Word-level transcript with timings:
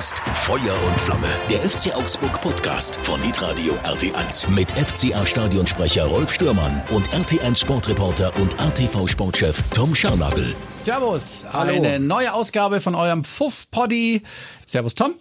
ist 0.00 0.22
Feuer 0.44 0.82
und 0.86 1.00
Flamme, 1.00 1.28
der 1.50 1.60
FC 1.60 1.94
Augsburg 1.94 2.40
Podcast 2.40 2.96
von 3.02 3.20
Hitradio 3.20 3.74
RT1 3.84 4.48
mit 4.48 4.70
FCA 4.70 5.26
Stadionsprecher 5.26 6.06
Rolf 6.06 6.32
Stürmann 6.32 6.82
und 6.88 7.06
RT1 7.10 7.60
Sportreporter 7.60 8.34
und 8.36 8.58
RTV 8.58 9.06
Sportchef 9.06 9.62
Tom 9.74 9.94
Scharnagel. 9.94 10.54
Servus, 10.78 11.44
Hallo. 11.52 11.74
eine 11.74 12.00
neue 12.00 12.32
Ausgabe 12.32 12.80
von 12.80 12.94
eurem 12.94 13.24
Pfuff 13.24 13.70
Poddy. 13.70 14.22
Servus 14.64 14.94
Tom. 14.94 15.12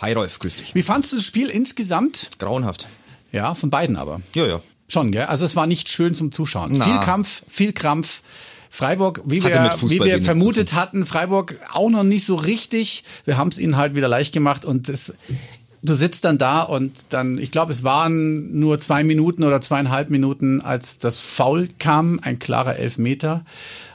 Hi 0.00 0.14
Rolf, 0.14 0.38
grüß 0.38 0.54
dich. 0.54 0.74
Wie 0.74 0.82
fandest 0.82 1.12
du 1.12 1.16
das 1.16 1.26
Spiel 1.26 1.50
insgesamt? 1.50 2.30
Grauenhaft. 2.38 2.86
Ja, 3.32 3.54
von 3.54 3.68
beiden 3.68 3.96
aber. 3.98 4.22
Ja, 4.34 4.46
ja. 4.46 4.60
Schon, 4.88 5.12
gell? 5.12 5.26
Also 5.26 5.44
es 5.44 5.56
war 5.56 5.66
nicht 5.66 5.90
schön 5.90 6.14
zum 6.14 6.32
Zuschauen. 6.32 6.72
Na. 6.72 6.86
Viel 6.86 7.00
Kampf, 7.00 7.42
viel 7.50 7.74
Krampf. 7.74 8.22
Freiburg, 8.74 9.20
wie 9.26 9.44
wir, 9.44 9.50
wie 9.82 10.00
wir 10.02 10.22
vermutet 10.22 10.72
hatten, 10.72 11.04
Freiburg 11.04 11.60
auch 11.74 11.90
noch 11.90 12.04
nicht 12.04 12.24
so 12.24 12.36
richtig. 12.36 13.04
Wir 13.26 13.36
haben 13.36 13.48
es 13.48 13.58
ihnen 13.58 13.76
halt 13.76 13.94
wieder 13.94 14.08
leicht 14.08 14.32
gemacht 14.32 14.64
und 14.64 14.88
es, 14.88 15.12
du 15.82 15.92
sitzt 15.92 16.24
dann 16.24 16.38
da 16.38 16.62
und 16.62 17.04
dann, 17.10 17.36
ich 17.36 17.50
glaube, 17.50 17.70
es 17.70 17.84
waren 17.84 18.58
nur 18.58 18.80
zwei 18.80 19.04
Minuten 19.04 19.44
oder 19.44 19.60
zweieinhalb 19.60 20.08
Minuten, 20.08 20.62
als 20.62 20.98
das 20.98 21.20
Foul 21.20 21.68
kam, 21.78 22.18
ein 22.22 22.38
klarer 22.38 22.76
Elfmeter. 22.76 23.44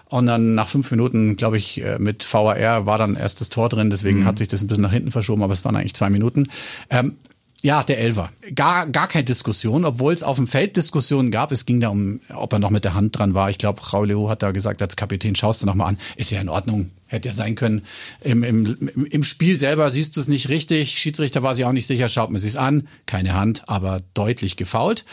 Und 0.09 0.27
dann 0.27 0.53
nach 0.53 0.67
fünf 0.67 0.91
Minuten, 0.91 1.37
glaube 1.37 1.57
ich, 1.57 1.81
äh, 1.83 1.97
mit 1.97 2.31
VAR 2.31 2.85
war 2.85 2.99
dann 2.99 3.15
erst 3.15 3.41
das 3.41 3.49
Tor 3.49 3.69
drin, 3.69 3.89
deswegen 3.89 4.25
hat 4.25 4.37
sich 4.37 4.47
das 4.47 4.61
ein 4.61 4.67
bisschen 4.67 4.83
nach 4.83 4.93
hinten 4.93 5.09
verschoben, 5.09 5.41
aber 5.41 5.53
es 5.53 5.65
waren 5.65 5.75
eigentlich 5.75 5.95
zwei 5.95 6.11
Minuten. 6.11 6.49
Ähm, 6.91 7.17
ja, 7.63 7.81
der 7.83 7.97
Elfer. 7.97 8.29
Gar, 8.53 8.87
gar 8.87 9.07
keine 9.07 9.23
Diskussion, 9.23 9.83
obwohl 9.83 10.13
es 10.13 10.21
auf 10.21 10.35
dem 10.35 10.47
Feld 10.47 10.77
Diskussionen 10.77 11.31
gab. 11.31 11.51
Es 11.51 11.65
ging 11.65 11.79
da 11.79 11.89
um, 11.89 12.19
ob 12.33 12.53
er 12.53 12.59
noch 12.59 12.69
mit 12.69 12.83
der 12.83 12.93
Hand 12.93 13.17
dran 13.17 13.33
war. 13.33 13.49
Ich 13.49 13.57
glaube, 13.57 13.81
Raulio 13.81 14.29
hat 14.29 14.43
da 14.43 14.51
gesagt, 14.51 14.81
als 14.81 14.95
Kapitän, 14.95 15.33
schaust 15.35 15.63
du 15.63 15.65
noch 15.65 15.73
mal 15.73 15.87
an. 15.87 15.97
Ist 16.17 16.29
ja 16.29 16.39
in 16.39 16.49
Ordnung. 16.49 16.91
Hätte 17.07 17.29
ja 17.29 17.33
sein 17.33 17.55
können. 17.55 17.81
Im, 18.21 18.43
im, 18.43 19.05
im 19.09 19.23
Spiel 19.23 19.57
selber 19.57 19.89
siehst 19.91 20.15
du 20.17 20.21
es 20.21 20.27
nicht 20.27 20.49
richtig. 20.49 20.91
Schiedsrichter 20.99 21.41
war 21.41 21.55
sich 21.55 21.65
auch 21.65 21.71
nicht 21.71 21.87
sicher. 21.87 22.09
Schaut 22.09 22.29
mir 22.29 22.39
sich's 22.39 22.57
an. 22.57 22.87
Keine 23.05 23.33
Hand, 23.33 23.63
aber 23.67 23.99
deutlich 24.13 24.55
gefault. 24.55 25.03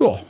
Ja. 0.00 0.20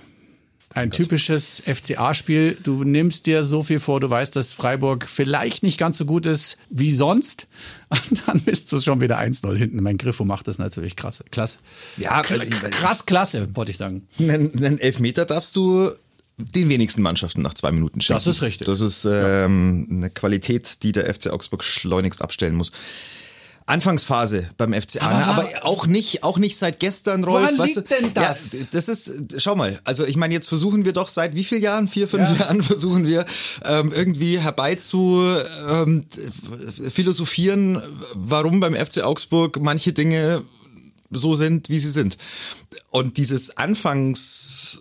Ein 0.75 0.91
typisches 0.91 1.63
FCA-Spiel. 1.67 2.59
Du 2.63 2.85
nimmst 2.85 3.27
dir 3.27 3.43
so 3.43 3.63
viel 3.63 3.81
vor, 3.81 4.01
du 4.01 4.11
weißt, 4.11 4.37
dass 4.37 4.53
Freiburg 4.53 5.07
vielleicht 5.09 5.63
nicht 5.63 5.79
ganz 5.79 5.97
so 5.99 6.05
gut 6.05 6.27
ist 6.27 6.59
wie 6.71 6.93
sonst. 6.93 7.47
Und 8.11 8.23
dann 8.29 8.41
bist 8.41 8.71
du 8.71 8.81
schon 8.81 9.01
wieder 9.01 9.19
1-0 9.19 9.57
hinten. 9.57 9.83
Mein 9.83 9.97
Griffo 9.97 10.25
macht 10.25 10.47
das 10.47 10.59
natürlich 10.59 10.95
krass. 10.95 11.25
Klasse. 11.31 11.59
Ja, 11.97 12.21
K- 12.23 12.39
krass, 12.71 13.07
klasse, 13.07 13.49
wollte 13.55 13.71
ich 13.71 13.79
sagen. 13.79 14.07
Einen, 14.19 14.53
einen 14.63 14.79
Elfmeter 14.79 15.25
darfst 15.25 15.57
du 15.57 15.91
den 16.37 16.69
wenigsten 16.69 17.03
Mannschaften 17.03 17.43
nach 17.43 17.55
zwei 17.55 17.73
Minuten 17.73 18.01
schenken. 18.01 18.19
Das 18.23 18.27
ist 18.27 18.43
richtig. 18.43 18.67
Das 18.67 18.81
ist 18.81 19.05
ähm, 19.11 19.89
eine 19.91 20.11
Qualität, 20.11 20.83
die 20.85 20.93
der 20.93 21.13
FC 21.13 21.29
Augsburg 21.29 21.65
schleunigst 21.65 22.23
abstellen 22.23 22.55
muss. 22.55 22.71
Anfangsphase 23.69 24.49
beim 24.57 24.73
FCA, 24.73 25.01
Aber 25.03 25.19
ne? 25.19 25.27
aber 25.27 25.65
auch 25.67 25.87
nicht, 25.87 26.23
auch 26.25 26.39
nicht 26.39 26.57
seit 26.57 26.81
gestern, 26.81 27.25
Rolf. 27.25 27.43
Woran 27.43 27.59
weißt 27.59 27.77
liegt 27.77 27.91
du? 27.91 27.95
denn 28.01 28.15
das? 28.15 28.53
Ja, 28.55 28.59
das 28.71 28.89
ist, 28.89 29.13
schau 29.39 29.55
mal, 29.57 29.79
also 29.85 30.05
ich 30.07 30.17
meine, 30.17 30.33
jetzt 30.35 30.49
versuchen 30.49 30.85
wir 30.85 30.93
doch 30.93 31.09
seit 31.09 31.35
wie 31.35 31.45
vielen 31.45 31.63
Jahren, 31.63 31.89
vier, 31.89 32.09
fünf 32.09 32.29
Ja. 32.31 32.37
Jahren 32.47 32.63
versuchen 32.63 33.07
wir 33.07 33.25
ähm, 33.65 33.93
irgendwie 33.95 34.39
herbeizu 34.41 35.23
ähm, 35.69 36.05
philosophieren, 36.91 37.83
warum 38.15 38.61
beim 38.61 38.75
FC 38.75 39.03
Augsburg 39.03 39.61
manche 39.61 39.93
Dinge 39.93 40.43
so 41.11 41.35
sind, 41.35 41.69
wie 41.69 41.79
sie 41.79 41.91
sind. 41.91 42.19
Und 42.91 43.17
dieses 43.17 43.57
Anfangs 43.57 44.81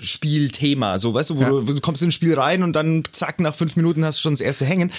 Spielthema, 0.00 0.98
so 0.98 1.12
weißt 1.12 1.30
du, 1.30 1.36
wo 1.36 1.42
Ja. 1.42 1.48
du, 1.50 1.62
du 1.62 1.80
kommst 1.80 2.02
in 2.02 2.08
ein 2.08 2.12
Spiel 2.12 2.34
rein 2.38 2.62
und 2.62 2.72
dann 2.74 3.02
zack, 3.12 3.40
nach 3.40 3.54
fünf 3.54 3.74
Minuten 3.76 4.04
hast 4.04 4.18
du 4.18 4.22
schon 4.22 4.32
das 4.32 4.40
erste 4.40 4.64
Hängen. 4.64 4.92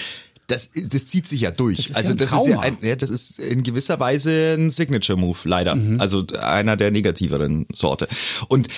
Das, 0.50 0.70
das 0.74 1.06
zieht 1.06 1.28
sich 1.28 1.42
ja 1.42 1.50
durch. 1.50 1.76
Das 1.76 1.90
ist 1.90 1.96
also 1.96 2.08
ja 2.10 2.14
das 2.16 2.32
ist 2.32 2.46
ja 2.48 2.60
ein, 2.60 2.78
ja, 2.82 2.96
das 2.96 3.10
ist 3.10 3.38
in 3.38 3.62
gewisser 3.62 4.00
Weise 4.00 4.56
ein 4.58 4.70
Signature-Move, 4.70 5.38
leider. 5.44 5.76
Mhm. 5.76 6.00
Also 6.00 6.26
einer 6.40 6.76
der 6.76 6.90
negativeren 6.90 7.66
Sorte. 7.72 8.08
Und 8.48 8.68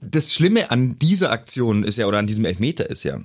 das 0.00 0.32
Schlimme 0.34 0.70
an 0.70 0.98
dieser 0.98 1.30
Aktion 1.30 1.84
ist 1.84 1.98
ja, 1.98 2.06
oder 2.06 2.18
an 2.18 2.26
diesem 2.26 2.44
Elfmeter 2.44 2.88
ist 2.88 3.04
ja, 3.04 3.20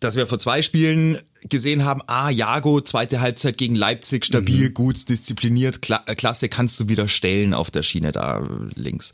dass 0.00 0.16
wir 0.16 0.26
vor 0.26 0.38
zwei 0.38 0.62
Spielen 0.62 1.18
gesehen 1.48 1.84
haben, 1.84 2.00
ah, 2.06 2.30
Jago, 2.30 2.80
zweite 2.80 3.20
Halbzeit 3.20 3.56
gegen 3.58 3.74
Leipzig, 3.74 4.22
Mhm. 4.22 4.26
stabil, 4.26 4.70
gut, 4.70 5.08
diszipliniert, 5.08 5.82
kla 5.82 6.02
äh, 6.06 6.14
klasse, 6.14 6.48
kannst 6.48 6.80
du 6.80 6.88
wieder 6.88 7.08
stellen 7.08 7.54
auf 7.54 7.70
der 7.70 7.82
Schiene 7.82 8.12
da 8.12 8.46
links. 8.74 9.12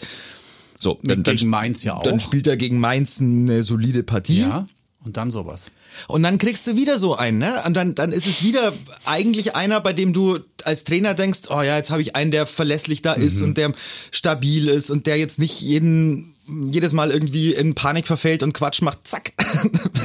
So, 0.81 0.99
dann, 1.03 1.23
dann, 1.23 1.37
gegen 1.37 1.51
Mainz 1.51 1.85
ja 1.85 1.95
auch. 1.95 2.03
Dann 2.03 2.21
spielt 2.21 2.47
er 2.47 2.57
gegen 2.57 2.81
Mainz 2.81 3.21
eine 3.21 3.63
solide 3.63 4.03
Partie. 4.03 4.41
Ja. 4.41 4.67
Und 5.05 5.17
dann 5.17 5.31
sowas. 5.31 5.73
Und 6.07 6.23
dann 6.23 6.39
kriegst 6.39 6.67
du 6.67 6.77
wieder 6.77 6.99
so 6.99 7.17
einen, 7.17 7.39
ne? 7.39 7.63
Und 7.67 7.77
dann, 7.77 7.95
dann 7.95 8.13
ist 8.13 8.27
es 8.27 8.45
wieder 8.45 8.73
eigentlich 9.05 9.57
einer, 9.57 9.81
bei 9.81 9.93
dem 9.93 10.13
du 10.13 10.39
als 10.65 10.85
Trainer 10.85 11.15
denkst, 11.15 11.41
oh 11.51 11.61
ja, 11.61 11.77
jetzt 11.77 11.91
habe 11.91 12.03
ich 12.03 12.15
einen, 12.15 12.31
der 12.31 12.47
verlässlich 12.47 13.03
da 13.03 13.13
ist 13.15 13.43
und 13.43 13.59
der 13.59 13.73
stabil 14.13 14.69
ist 14.69 14.91
und 14.91 15.07
der 15.07 15.17
jetzt 15.19 15.39
nicht 15.41 15.61
jeden 15.61 16.35
jedes 16.71 16.93
Mal 16.93 17.11
irgendwie 17.11 17.55
in 17.55 17.75
Panik 17.75 18.07
verfällt 18.07 18.43
und 18.43 18.53
Quatsch 18.53 18.83
macht, 18.83 19.07
zack. 19.07 19.33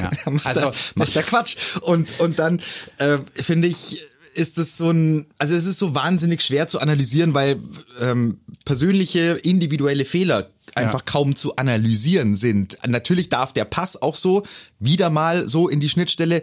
Ja. 0.00 0.10
macht, 0.30 0.46
Also, 0.46 0.60
er, 0.66 0.72
macht 0.94 1.16
er 1.16 1.22
Quatsch. 1.22 1.56
Und, 1.82 2.20
und 2.20 2.38
dann 2.38 2.60
äh, 2.98 3.18
finde 3.34 3.68
ich, 3.68 4.04
ist 4.34 4.58
es 4.58 4.76
so 4.76 4.90
ein, 4.90 5.26
also 5.38 5.54
es 5.54 5.66
ist 5.66 5.78
so 5.78 5.94
wahnsinnig 5.94 6.42
schwer 6.42 6.68
zu 6.68 6.80
analysieren, 6.80 7.34
weil 7.34 7.60
ähm, 8.00 8.38
persönliche, 8.64 9.38
individuelle 9.42 10.04
Fehler 10.04 10.48
einfach 10.78 11.04
kaum 11.04 11.36
zu 11.36 11.56
analysieren 11.56 12.36
sind. 12.36 12.78
Natürlich 12.86 13.28
darf 13.28 13.52
der 13.52 13.64
Pass 13.64 14.00
auch 14.00 14.16
so 14.16 14.42
wieder 14.78 15.10
mal 15.10 15.46
so 15.48 15.68
in 15.68 15.80
die 15.80 15.88
Schnittstelle 15.88 16.42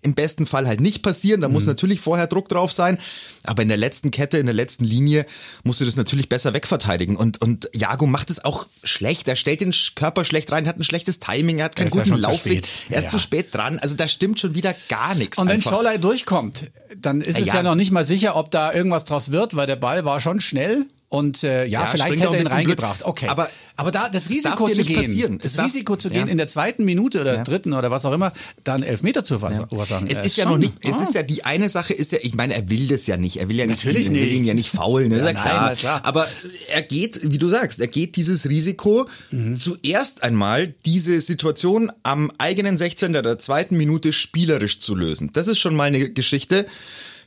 im 0.00 0.14
besten 0.14 0.46
Fall 0.46 0.68
halt 0.68 0.80
nicht 0.80 1.02
passieren. 1.02 1.40
Da 1.40 1.48
muss 1.48 1.66
natürlich 1.66 2.00
vorher 2.00 2.28
Druck 2.28 2.48
drauf 2.48 2.70
sein. 2.70 2.98
Aber 3.42 3.62
in 3.62 3.68
der 3.68 3.76
letzten 3.76 4.12
Kette, 4.12 4.38
in 4.38 4.46
der 4.46 4.54
letzten 4.54 4.84
Linie 4.84 5.26
musst 5.64 5.80
du 5.80 5.84
das 5.84 5.96
natürlich 5.96 6.28
besser 6.28 6.54
wegverteidigen. 6.54 7.16
Und, 7.16 7.42
und 7.42 7.68
Jago 7.74 8.06
macht 8.06 8.30
es 8.30 8.44
auch 8.44 8.68
schlecht. 8.84 9.26
Er 9.26 9.34
stellt 9.34 9.60
den 9.60 9.74
Körper 9.96 10.24
schlecht 10.24 10.52
rein, 10.52 10.68
hat 10.68 10.78
ein 10.78 10.84
schlechtes 10.84 11.18
Timing, 11.18 11.58
er 11.58 11.64
hat 11.64 11.74
keinen 11.74 11.90
ja 11.90 12.04
guten 12.04 12.16
Laufweg. 12.20 12.68
Er 12.90 12.98
ist 12.98 13.04
Ja. 13.06 13.10
zu 13.10 13.18
spät 13.18 13.52
dran. 13.52 13.80
Also 13.80 13.96
da 13.96 14.06
stimmt 14.06 14.38
schon 14.38 14.54
wieder 14.54 14.72
gar 14.88 15.16
nichts. 15.16 15.36
Und 15.36 15.48
wenn. 15.48 15.60
Schollei 15.60 15.98
durchkommt, 15.98 16.70
dann 16.96 17.20
ist 17.20 17.40
es 17.40 17.48
Ja. 17.48 17.56
ja 17.56 17.62
noch 17.64 17.74
nicht 17.74 17.90
mal 17.90 18.04
sicher, 18.04 18.36
ob 18.36 18.52
da 18.52 18.72
irgendwas 18.72 19.04
draus 19.04 19.32
wird, 19.32 19.56
weil 19.56 19.66
der 19.66 19.74
Ball 19.76 20.04
war 20.04 20.20
schon 20.20 20.40
schnell. 20.40 20.86
Und 21.10 21.42
äh, 21.42 21.64
ja, 21.64 21.80
Ja, 21.80 21.86
vielleicht 21.86 22.20
hätte 22.20 22.34
er 22.36 22.40
ihn 22.42 22.46
reingebracht. 22.46 22.98
blöd. 22.98 23.08
Okay. 23.08 23.28
Aber 23.28 23.48
aber 23.76 23.92
da 23.92 24.08
das 24.08 24.28
Risiko 24.28 24.68
zu 24.68 24.74
nicht 24.76 24.88
gehen, 24.88 24.96
passieren. 24.96 25.38
das 25.38 25.52
darf- 25.54 25.64
Risiko 25.66 25.94
zu 25.96 26.10
gehen, 26.10 26.26
ja. 26.26 26.32
in 26.32 26.36
der 26.36 26.48
zweiten 26.48 26.84
Minute 26.84 27.20
oder 27.20 27.44
dritten 27.44 27.72
oder 27.72 27.90
was 27.92 28.04
auch 28.04 28.12
immer, 28.12 28.32
dann 28.64 28.82
Elfmeter 28.82 29.22
zu 29.24 29.38
verursachen. 29.38 30.06
Es 30.10 30.20
äh, 30.20 30.26
ist 30.26 30.36
ja 30.36 30.42
schon- 30.44 30.52
noch 30.54 30.58
nicht, 30.58 30.72
es 30.82 30.96
Ah. 30.98 31.04
ist 31.04 31.14
ja 31.14 31.22
die 31.22 31.44
eine 31.44 31.68
Sache 31.70 31.94
ist 31.94 32.10
ja, 32.12 32.18
ich 32.20 32.34
meine, 32.34 32.54
er 32.54 32.68
will 32.68 32.88
das 32.88 33.06
ja 33.06 33.16
nicht, 33.16 33.36
er 33.38 33.48
will 33.48 33.56
ja 33.56 33.66
nicht, 33.66 33.84
Natürlich 33.86 34.08
er 34.08 34.14
will 34.14 34.20
nicht. 34.24 34.32
ihn 34.40 34.44
ja 34.46 34.54
nicht 34.54 34.68
faulen, 34.70 35.08
ne? 35.10 35.18
Ja, 35.18 35.26
ja 35.26 35.32
klar. 35.32 35.74
klar. 35.76 36.00
Aber 36.04 36.28
er 36.74 36.82
geht, 36.82 37.30
wie 37.30 37.38
du 37.38 37.48
sagst, 37.48 37.78
er 37.80 37.86
geht 37.86 38.16
dieses 38.16 38.46
Risiko 38.48 39.08
Mhm. 39.30 39.58
zuerst 39.60 40.24
einmal 40.24 40.74
diese 40.84 41.20
Situation 41.20 41.90
am 42.02 42.30
eigenen 42.38 42.76
16. 42.76 43.22
der 43.22 43.38
zweiten 43.38 43.76
Minute 43.78 44.12
spielerisch 44.12 44.80
zu 44.80 44.94
lösen. 44.96 45.30
Das 45.32 45.46
ist 45.48 45.58
schon 45.60 45.74
mal 45.76 45.84
eine 45.84 46.10
Geschichte. 46.10 46.66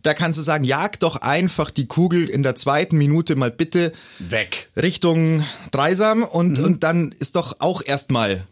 Da 0.04 0.14
kannst 0.14 0.40
du 0.40 0.44
sagen, 0.44 0.64
jag 0.64 1.00
doch 1.00 1.18
einfach 1.18 1.70
die 1.72 1.86
Kugel 1.86 2.28
in 2.30 2.44
der 2.44 2.56
zweiten 2.56 2.98
Minute 2.98 3.36
mal 3.36 3.52
bitte 3.52 3.94
weg. 4.20 4.70
Richtung 4.76 5.44
Dreisam 5.72 6.24
und, 6.24 6.58
Mhm. 6.58 6.64
und 6.66 6.84
dann 6.84 7.12
ist 7.20 7.36
doch 7.36 7.58
auch 7.60 7.82
erstmal 7.86 8.46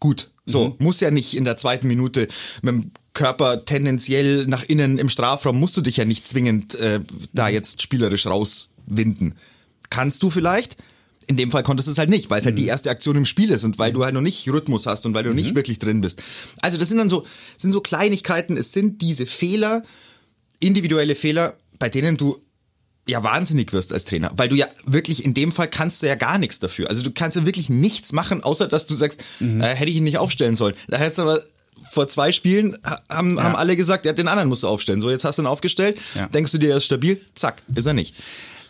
gut. 0.00 0.30
So, 0.46 0.68
Mhm. 0.68 0.74
muss 0.78 1.00
ja 1.00 1.10
nicht 1.10 1.36
in 1.36 1.44
der 1.44 1.56
zweiten 1.56 1.86
Minute 1.88 2.28
mit 2.62 2.72
dem 2.74 2.90
Körper 3.14 3.64
tendenziell 3.64 4.46
nach 4.46 4.62
innen 4.62 4.98
im 4.98 5.08
Strafraum, 5.08 5.58
musst 5.58 5.76
du 5.76 5.80
dich 5.82 5.96
ja 5.96 6.04
nicht 6.04 6.26
zwingend 6.26 6.74
äh, 6.80 7.00
Mhm. 7.00 7.04
da 7.32 7.48
jetzt 7.48 7.82
spielerisch 7.82 8.26
rauswinden. 8.26 9.34
Kannst 9.90 10.22
du 10.22 10.30
vielleicht? 10.30 10.76
In 11.26 11.36
dem 11.36 11.50
Fall 11.50 11.62
konntest 11.62 11.88
du 11.88 11.92
es 11.92 11.98
halt 11.98 12.08
nicht, 12.08 12.30
weil 12.30 12.38
es 12.40 12.46
halt 12.46 12.54
Mhm. 12.54 12.60
die 12.62 12.66
erste 12.68 12.90
Aktion 12.90 13.16
im 13.16 13.26
Spiel 13.26 13.50
ist 13.50 13.62
und 13.64 13.78
weil 13.78 13.92
du 13.92 14.02
halt 14.04 14.14
noch 14.14 14.22
nicht 14.22 14.48
Rhythmus 14.48 14.86
hast 14.86 15.04
und 15.04 15.12
weil 15.14 15.24
du 15.24 15.34
nicht 15.34 15.54
wirklich 15.54 15.78
drin 15.78 16.00
bist. 16.00 16.22
Also 16.62 16.78
das 16.78 16.88
sind 16.88 16.96
dann 16.98 17.10
so, 17.10 17.26
sind 17.58 17.72
so 17.72 17.80
Kleinigkeiten, 17.82 18.56
es 18.56 18.72
sind 18.72 19.02
diese 19.02 19.26
Fehler, 19.26 19.82
individuelle 20.60 21.14
Fehler, 21.14 21.54
bei 21.78 21.88
denen 21.88 22.16
du 22.16 22.40
ja 23.08 23.22
wahnsinnig 23.22 23.72
wirst 23.72 23.92
als 23.92 24.04
Trainer, 24.04 24.30
weil 24.36 24.48
du 24.50 24.56
ja 24.56 24.66
wirklich 24.84 25.24
in 25.24 25.32
dem 25.32 25.50
Fall 25.52 25.68
kannst 25.68 26.02
du 26.02 26.06
ja 26.06 26.14
gar 26.14 26.36
nichts 26.38 26.58
dafür. 26.58 26.90
Also 26.90 27.02
du 27.02 27.10
kannst 27.10 27.36
ja 27.36 27.46
wirklich 27.46 27.70
nichts 27.70 28.12
machen, 28.12 28.42
außer 28.42 28.68
dass 28.68 28.86
du 28.86 28.94
sagst, 28.94 29.24
Mhm. 29.40 29.60
äh, 29.62 29.74
hätte 29.74 29.90
ich 29.90 29.96
ihn 29.96 30.04
nicht 30.04 30.18
aufstellen 30.18 30.56
sollen. 30.56 30.74
Da 30.88 30.98
hättest 30.98 31.18
du 31.18 31.22
aber 31.22 31.40
vor 31.90 32.06
zwei 32.08 32.32
Spielen 32.32 32.76
ha- 32.84 33.00
haben, 33.08 33.42
haben 33.42 33.56
alle 33.56 33.76
gesagt, 33.76 34.04
ja, 34.04 34.12
den 34.12 34.28
anderen 34.28 34.48
musst 34.50 34.62
du 34.62 34.68
aufstellen. 34.68 35.00
So, 35.00 35.10
jetzt 35.10 35.24
hast 35.24 35.38
du 35.38 35.42
ihn 35.42 35.46
aufgestellt, 35.46 35.98
Ja. 36.14 36.26
denkst 36.26 36.52
du 36.52 36.58
dir, 36.58 36.70
er 36.72 36.76
ist 36.76 36.84
stabil, 36.84 37.18
zack, 37.34 37.62
ist 37.74 37.86
er 37.86 37.94
nicht. 37.94 38.14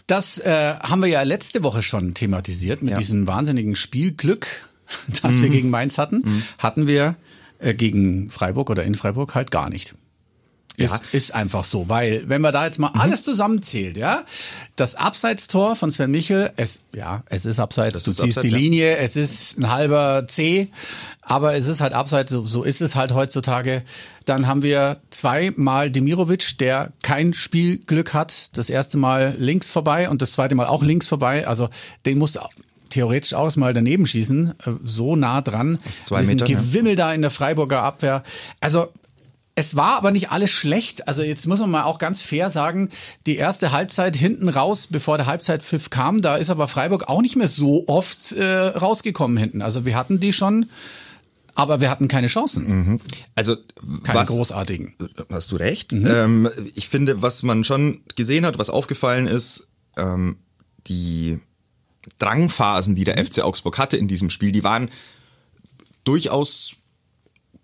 Das 0.06 0.38
äh, 0.38 0.74
haben 0.78 1.00
wir 1.02 1.08
ja 1.08 1.22
letzte 1.22 1.64
Woche 1.64 1.82
schon 1.82 2.14
thematisiert 2.14 2.80
mit 2.82 2.92
Ja. 2.92 2.98
diesem 2.98 3.26
wahnsinnigen 3.26 3.74
Spielglück, 3.74 4.46
das 5.22 5.42
wir 5.42 5.48
gegen 5.48 5.68
Mainz 5.68 5.98
hatten. 5.98 6.44
Hatten 6.58 6.86
wir 6.86 7.16
äh, 7.58 7.74
gegen 7.74 8.30
Freiburg 8.30 8.70
oder 8.70 8.84
in 8.84 8.94
Freiburg 8.94 9.34
halt 9.34 9.50
gar 9.50 9.68
nicht. 9.68 9.94
Ist, 10.84 11.02
ist 11.12 11.34
einfach 11.34 11.64
so, 11.64 11.88
weil 11.88 12.22
wenn 12.28 12.40
man 12.40 12.52
da 12.52 12.64
jetzt 12.64 12.78
mal 12.78 12.90
alles 12.94 13.22
zusammenzählt, 13.22 13.96
ja, 13.96 14.24
das 14.76 14.94
Abseitstor 14.94 15.76
von 15.76 15.90
Sven 15.90 16.10
Michel, 16.10 16.52
es 16.56 16.82
ja, 16.94 17.22
es 17.28 17.44
ist 17.44 17.58
abseits, 17.58 17.94
Das 17.94 18.04
du 18.04 18.10
ist 18.10 18.20
ziehst 18.20 18.38
abseits, 18.38 18.46
die 18.46 18.52
ja. 18.52 18.58
Linie, 18.58 18.96
es 18.98 19.16
ist 19.16 19.58
ein 19.58 19.70
halber 19.70 20.26
C, 20.28 20.68
Aber 21.30 21.54
es 21.54 21.66
ist 21.66 21.82
halt 21.82 21.92
abseits, 21.92 22.32
so, 22.32 22.46
so 22.46 22.64
ist 22.64 22.80
es 22.80 22.96
halt 22.96 23.12
heutzutage. 23.12 23.82
Dann 24.24 24.46
haben 24.46 24.62
wir 24.62 24.98
zweimal 25.10 25.90
Demirovic, 25.90 26.56
der 26.58 26.90
kein 27.02 27.34
Spielglück 27.34 28.14
hat. 28.14 28.56
Das 28.56 28.70
erste 28.70 28.96
Mal 28.96 29.34
links 29.38 29.68
vorbei 29.68 30.08
und 30.08 30.22
das 30.22 30.32
zweite 30.32 30.54
Mal 30.54 30.66
auch 30.66 30.82
links 30.82 31.06
vorbei. 31.06 31.46
Also 31.46 31.68
den 32.06 32.16
musste 32.16 32.40
theoretisch 32.88 33.34
auch 33.34 33.54
mal 33.56 33.74
daneben 33.74 34.06
schießen, 34.06 34.54
äh, 34.64 34.70
so 34.82 35.16
nah 35.16 35.42
dran. 35.42 35.78
Aus 35.86 36.04
zwei 36.04 36.22
Metern, 36.22 36.48
Gewimmel 36.48 36.92
ja. 36.92 36.96
da 36.96 37.12
in 37.12 37.20
der 37.20 37.30
Freiburger 37.30 37.82
Abwehr. 37.82 38.24
Also 38.60 38.88
es 39.58 39.74
war 39.74 39.96
aber 39.96 40.12
nicht 40.12 40.30
alles 40.30 40.50
schlecht. 40.50 41.08
Also 41.08 41.22
jetzt 41.22 41.44
muss 41.48 41.58
man 41.58 41.68
mal 41.68 41.82
auch 41.82 41.98
ganz 41.98 42.20
fair 42.20 42.48
sagen, 42.48 42.90
die 43.26 43.34
erste 43.34 43.72
Halbzeit 43.72 44.14
hinten 44.14 44.48
raus, 44.48 44.86
bevor 44.86 45.16
der 45.16 45.26
Halbzeitpfiff 45.26 45.90
kam, 45.90 46.22
da 46.22 46.36
ist 46.36 46.48
aber 46.48 46.68
Freiburg 46.68 47.08
auch 47.08 47.20
nicht 47.20 47.34
mehr 47.34 47.48
so 47.48 47.82
oft 47.88 48.30
äh, 48.34 48.46
rausgekommen 48.46 49.36
hinten. 49.36 49.60
Also 49.60 49.84
wir 49.84 49.96
hatten 49.96 50.20
die 50.20 50.32
schon, 50.32 50.66
aber 51.56 51.80
wir 51.80 51.90
hatten 51.90 52.06
keine 52.06 52.28
Chancen. 52.28 52.68
Mhm. 52.68 53.00
Also 53.34 53.56
keine 54.04 54.20
was, 54.20 54.28
großartigen. 54.28 54.94
Hast 55.28 55.50
du 55.50 55.56
recht. 55.56 55.90
Mhm. 55.90 56.06
Ähm, 56.06 56.50
ich 56.76 56.88
finde, 56.88 57.20
was 57.20 57.42
man 57.42 57.64
schon 57.64 58.02
gesehen 58.14 58.46
hat, 58.46 58.60
was 58.60 58.70
aufgefallen 58.70 59.26
ist, 59.26 59.66
ähm, 59.96 60.36
die 60.86 61.40
Drangphasen, 62.20 62.94
die 62.94 63.02
der 63.02 63.18
mhm. 63.18 63.26
FC 63.26 63.40
Augsburg 63.40 63.76
hatte 63.76 63.96
in 63.96 64.06
diesem 64.06 64.30
Spiel, 64.30 64.52
die 64.52 64.62
waren 64.62 64.88
durchaus 66.04 66.76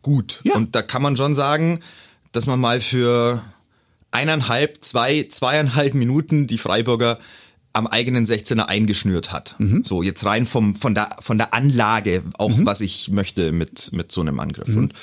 gut. 0.04 0.40
Ja. 0.44 0.54
Und 0.54 0.76
da 0.76 0.82
kann 0.82 1.02
man 1.02 1.16
schon 1.16 1.34
sagen, 1.34 1.80
dass 2.30 2.46
man 2.46 2.60
mal 2.60 2.80
für 2.80 3.42
eineinhalb, 4.12 4.84
zwei, 4.84 5.24
zweieinhalb 5.28 5.94
Minuten 5.94 6.46
die 6.46 6.58
Freiburger 6.58 7.18
am 7.72 7.88
eigenen 7.88 8.24
16er 8.24 8.66
eingeschnürt 8.66 9.32
hat. 9.32 9.56
Mhm. 9.58 9.82
So, 9.84 10.04
jetzt 10.04 10.24
rein 10.24 10.46
vom, 10.46 10.76
von 10.76 10.94
der, 10.94 11.16
von 11.18 11.38
der 11.38 11.52
Anlage, 11.52 12.22
auch 12.38 12.56
mhm. 12.56 12.66
was 12.66 12.80
ich 12.80 13.10
möchte 13.10 13.50
mit, 13.50 13.90
mit 13.92 14.12
so 14.12 14.20
einem 14.20 14.38
Angriff. 14.38 14.68
Mhm. 14.68 14.78
Und 14.78 14.94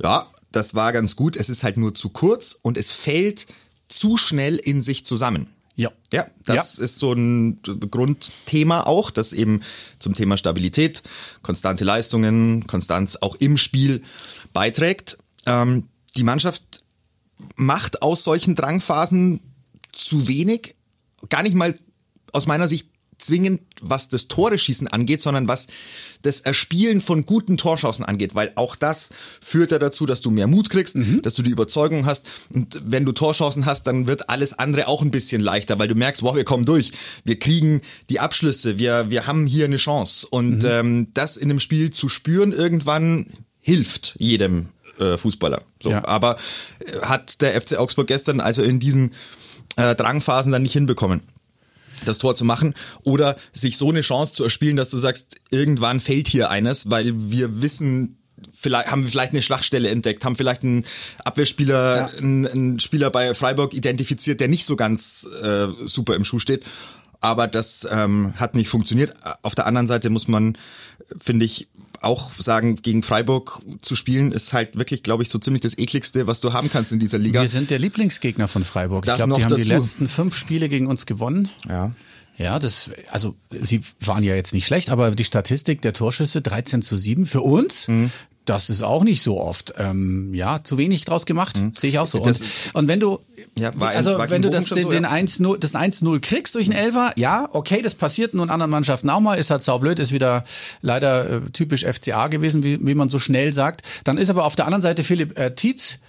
ja, 0.00 0.28
das 0.52 0.74
war 0.74 0.92
ganz 0.92 1.16
gut. 1.16 1.34
Es 1.34 1.48
ist 1.48 1.64
halt 1.64 1.76
nur 1.76 1.94
zu 1.94 2.10
kurz 2.10 2.56
und 2.62 2.78
es 2.78 2.92
fällt 2.92 3.46
zu 3.88 4.16
schnell 4.16 4.56
in 4.56 4.82
sich 4.82 5.04
zusammen. 5.04 5.48
Ja. 5.76 5.90
Ja, 6.12 6.26
das 6.44 6.78
ja. 6.78 6.84
ist 6.84 6.98
so 6.98 7.12
ein 7.12 7.60
Grundthema 7.62 8.82
auch, 8.82 9.10
das 9.10 9.32
eben 9.32 9.62
zum 9.98 10.14
Thema 10.14 10.36
Stabilität, 10.36 11.02
konstante 11.42 11.84
Leistungen, 11.84 12.66
Konstanz 12.66 13.16
auch 13.16 13.34
im 13.36 13.58
Spiel 13.58 14.02
beiträgt. 14.52 15.18
Ähm, 15.46 15.88
die 16.16 16.22
Mannschaft 16.22 16.62
macht 17.56 18.02
aus 18.02 18.22
solchen 18.22 18.54
Drangphasen 18.54 19.40
zu 19.92 20.28
wenig, 20.28 20.76
gar 21.28 21.42
nicht 21.42 21.54
mal 21.54 21.76
aus 22.32 22.46
meiner 22.46 22.68
Sicht 22.68 22.88
zwingend, 23.18 23.60
was 23.80 24.08
das 24.08 24.28
Tore-Schießen 24.28 24.88
angeht, 24.88 25.22
sondern 25.22 25.48
was 25.48 25.68
das 26.22 26.40
Erspielen 26.40 27.00
von 27.00 27.24
guten 27.24 27.56
Torchancen 27.56 28.04
angeht, 28.04 28.34
weil 28.34 28.52
auch 28.56 28.76
das 28.76 29.10
führt 29.40 29.70
ja 29.70 29.78
dazu, 29.78 30.06
dass 30.06 30.20
du 30.20 30.30
mehr 30.30 30.46
Mut 30.46 30.70
kriegst, 30.70 30.96
mhm. 30.96 31.22
dass 31.22 31.34
du 31.34 31.42
die 31.42 31.50
Überzeugung 31.50 32.06
hast 32.06 32.26
und 32.52 32.80
wenn 32.84 33.04
du 33.04 33.12
Torchancen 33.12 33.66
hast, 33.66 33.86
dann 33.86 34.06
wird 34.06 34.28
alles 34.30 34.58
andere 34.58 34.88
auch 34.88 35.02
ein 35.02 35.10
bisschen 35.10 35.40
leichter, 35.40 35.78
weil 35.78 35.88
du 35.88 35.94
merkst, 35.94 36.22
wow, 36.22 36.34
wir 36.34 36.44
kommen 36.44 36.64
durch, 36.64 36.92
wir 37.24 37.38
kriegen 37.38 37.82
die 38.10 38.20
Abschlüsse, 38.20 38.78
wir, 38.78 39.10
wir 39.10 39.26
haben 39.26 39.46
hier 39.46 39.66
eine 39.66 39.76
Chance 39.76 40.26
und 40.28 40.62
mhm. 40.62 40.68
ähm, 40.70 41.06
das 41.14 41.36
in 41.36 41.50
einem 41.50 41.60
Spiel 41.60 41.90
zu 41.90 42.08
spüren 42.08 42.52
irgendwann 42.52 43.26
hilft 43.60 44.16
jedem 44.18 44.66
äh, 44.98 45.16
Fußballer. 45.16 45.62
So, 45.82 45.90
ja. 45.90 46.04
Aber 46.04 46.36
äh, 46.80 47.00
hat 47.00 47.40
der 47.40 47.60
FC 47.60 47.76
Augsburg 47.76 48.06
gestern 48.06 48.40
also 48.40 48.62
in 48.62 48.80
diesen 48.80 49.12
äh, 49.76 49.94
Drangphasen 49.94 50.52
dann 50.52 50.62
nicht 50.62 50.72
hinbekommen 50.72 51.22
das 52.04 52.18
Tor 52.18 52.36
zu 52.36 52.44
machen 52.44 52.74
oder 53.02 53.36
sich 53.52 53.76
so 53.76 53.90
eine 53.90 54.00
Chance 54.00 54.32
zu 54.32 54.44
erspielen, 54.44 54.76
dass 54.76 54.90
du 54.90 54.98
sagst, 54.98 55.36
irgendwann 55.50 56.00
fällt 56.00 56.28
hier 56.28 56.50
eines, 56.50 56.90
weil 56.90 57.12
wir 57.16 57.62
wissen, 57.62 58.18
vielleicht 58.52 58.90
haben 58.90 59.02
wir 59.02 59.10
vielleicht 59.10 59.32
eine 59.32 59.42
Schwachstelle 59.42 59.88
entdeckt, 59.88 60.24
haben 60.24 60.36
vielleicht 60.36 60.62
einen 60.62 60.84
Abwehrspieler, 61.24 61.96
ja. 61.96 62.06
einen, 62.18 62.46
einen, 62.46 62.80
Spieler 62.80 63.10
bei 63.10 63.34
Freiburg 63.34 63.74
identifiziert, 63.74 64.40
der 64.40 64.48
nicht 64.48 64.66
so 64.66 64.76
ganz 64.76 65.26
äh, 65.42 65.68
super 65.84 66.14
im 66.14 66.24
Schuh 66.24 66.38
steht. 66.38 66.64
Aber 67.20 67.46
das 67.46 67.88
ähm, 67.90 68.34
hat 68.36 68.54
nicht 68.54 68.68
funktioniert. 68.68 69.14
Auf 69.40 69.54
der 69.54 69.66
anderen 69.66 69.86
Seite 69.86 70.10
muss 70.10 70.28
man, 70.28 70.58
finde 71.18 71.46
ich, 71.46 71.68
auch 72.04 72.32
sagen, 72.32 72.76
gegen 72.76 73.02
Freiburg 73.02 73.62
zu 73.80 73.96
spielen, 73.96 74.32
ist 74.32 74.52
halt 74.52 74.76
wirklich, 74.76 75.02
glaube 75.02 75.22
ich, 75.22 75.30
so 75.30 75.38
ziemlich 75.38 75.62
das 75.62 75.76
ekligste, 75.78 76.26
was 76.26 76.40
du 76.40 76.52
haben 76.52 76.70
kannst 76.70 76.92
in 76.92 76.98
dieser 76.98 77.18
Liga. 77.18 77.40
Wir 77.40 77.48
sind 77.48 77.70
der 77.70 77.78
Lieblingsgegner 77.78 78.48
von 78.48 78.64
Freiburg. 78.64 79.04
Das 79.04 79.18
ich 79.18 79.24
glaube, 79.24 79.38
die 79.38 79.44
haben 79.44 79.50
dazu. 79.50 79.62
die 79.62 79.68
letzten 79.68 80.08
fünf 80.08 80.34
Spiele 80.36 80.68
gegen 80.68 80.86
uns 80.86 81.06
gewonnen. 81.06 81.48
Ja. 81.68 81.92
Ja, 82.36 82.58
das, 82.58 82.90
also 83.10 83.36
sie 83.50 83.80
waren 84.00 84.24
ja 84.24 84.34
jetzt 84.34 84.54
nicht 84.54 84.66
schlecht, 84.66 84.90
aber 84.90 85.12
die 85.12 85.24
Statistik 85.24 85.82
der 85.82 85.92
Torschüsse 85.92 86.42
13 86.42 86.82
zu 86.82 86.96
7 86.96 87.26
für 87.26 87.40
uns, 87.40 87.86
mhm. 87.86 88.10
Das 88.44 88.68
ist 88.68 88.82
auch 88.82 89.04
nicht 89.04 89.22
so 89.22 89.40
oft. 89.40 89.74
Ähm, 89.78 90.34
ja, 90.34 90.62
zu 90.62 90.76
wenig 90.76 91.04
draus 91.04 91.26
gemacht, 91.26 91.58
mhm. 91.58 91.72
sehe 91.74 91.90
ich 91.90 91.98
auch 91.98 92.06
so. 92.06 92.20
Und, 92.20 92.40
und, 92.74 92.88
wenn 92.88 93.00
du, 93.00 93.20
ja, 93.58 93.72
war 93.80 93.90
also 93.90 94.18
wenn 94.28 94.42
du 94.42 94.50
das, 94.50 94.66
den, 94.66 94.82
so, 94.82 94.90
den 94.90 95.04
ja. 95.04 95.10
1-0, 95.10 95.58
das 95.58 95.74
1-0 95.74 96.20
kriegst 96.20 96.54
durch 96.54 96.68
einen 96.68 96.78
Elfer, 96.78 97.12
ja, 97.16 97.48
okay, 97.52 97.80
das 97.82 97.94
passiert 97.94 98.34
nun 98.34 98.50
anderen 98.50 98.70
Mannschaften 98.70 99.08
auch 99.10 99.20
mal, 99.20 99.36
ist 99.36 99.50
halt 99.50 99.62
saublöd, 99.62 99.98
ist 99.98 100.12
wieder 100.12 100.44
leider 100.82 101.30
äh, 101.30 101.40
typisch 101.52 101.84
FCA 101.84 102.28
gewesen, 102.28 102.62
wie, 102.62 102.84
wie 102.86 102.94
man 102.94 103.08
so 103.08 103.18
schnell 103.18 103.52
sagt. 103.52 103.82
Dann 104.04 104.18
ist 104.18 104.30
aber 104.30 104.44
auf 104.44 104.56
der 104.56 104.66
anderen 104.66 104.82
Seite 104.82 105.04
Philipp 105.04 105.38
äh, 105.38 105.54
Tietz 105.54 106.00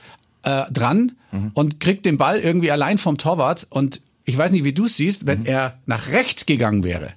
äh, 0.44 0.64
dran 0.72 1.14
mhm. 1.32 1.52
und 1.54 1.80
kriegt 1.80 2.06
den 2.06 2.18
Ball 2.18 2.40
irgendwie 2.40 2.72
allein 2.72 2.98
vom 2.98 3.18
Torwart 3.18 3.66
und 3.70 4.02
ich 4.26 4.38
weiß 4.38 4.52
nicht, 4.52 4.64
wie 4.64 4.74
du 4.74 4.86
es 4.86 4.98
siehst, 4.98 5.28
wenn 5.28 5.42
mhm. 5.42 5.46
er 5.46 5.78
nach 5.86 6.10
rechts 6.10 6.46
gegangen 6.46 6.84
wäre. 6.84 7.14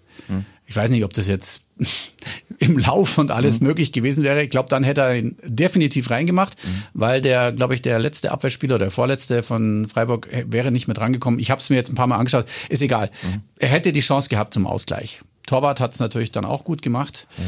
Ich 0.69 0.77
weiß 0.77 0.91
nicht, 0.91 1.03
ob 1.03 1.15
das 1.15 1.27
jetzt 1.27 1.63
im 2.59 2.79
Lauf 2.79 3.17
und 3.17 3.31
alles 3.31 3.61
mhm. 3.61 3.69
möglich 3.69 3.91
gewesen 3.91 4.23
wäre. 4.23 4.43
Ich 4.43 4.51
glaube, 4.51 4.69
dann 4.69 4.85
hätte 4.85 5.01
er 5.01 5.17
ihn 5.17 5.37
definitiv 5.43 6.11
reingemacht, 6.11 6.63
mhm. 6.63 6.83
weil 6.93 7.23
der, 7.23 7.53
glaube 7.53 7.75
ich, 7.75 7.81
der 7.81 7.99
letzte 7.99 8.31
Abwehrspieler, 8.33 8.79
der 8.79 8.91
vorletzte 8.91 9.43
von 9.43 9.89
Freiburg 9.89 10.29
wäre 10.47 10.71
nicht 10.71 10.87
mehr 10.87 10.95
drangekommen. 10.95 11.41
Ich 11.41 11.51
habe 11.51 11.61
es 11.61 11.71
mir 11.71 11.77
jetzt 11.77 11.91
ein 11.91 11.95
paar 11.95 12.07
Mal 12.07 12.19
angeschaut. 12.19 12.45
Ist 12.69 12.83
egal. 12.83 13.11
Mhm. 13.23 13.41
Er 13.59 13.71
hätte 13.71 13.93
die 13.93 14.01
Chance 14.01 14.29
gehabt 14.29 14.53
zum 14.53 14.67
Ausgleich. 14.67 15.21
Torwart 15.47 15.81
hat 15.81 15.95
es 15.95 16.01
natürlich 16.01 16.33
dann 16.33 16.45
auch 16.45 16.65
gut 16.65 16.83
gemacht. 16.83 17.27
Ja. 17.39 17.45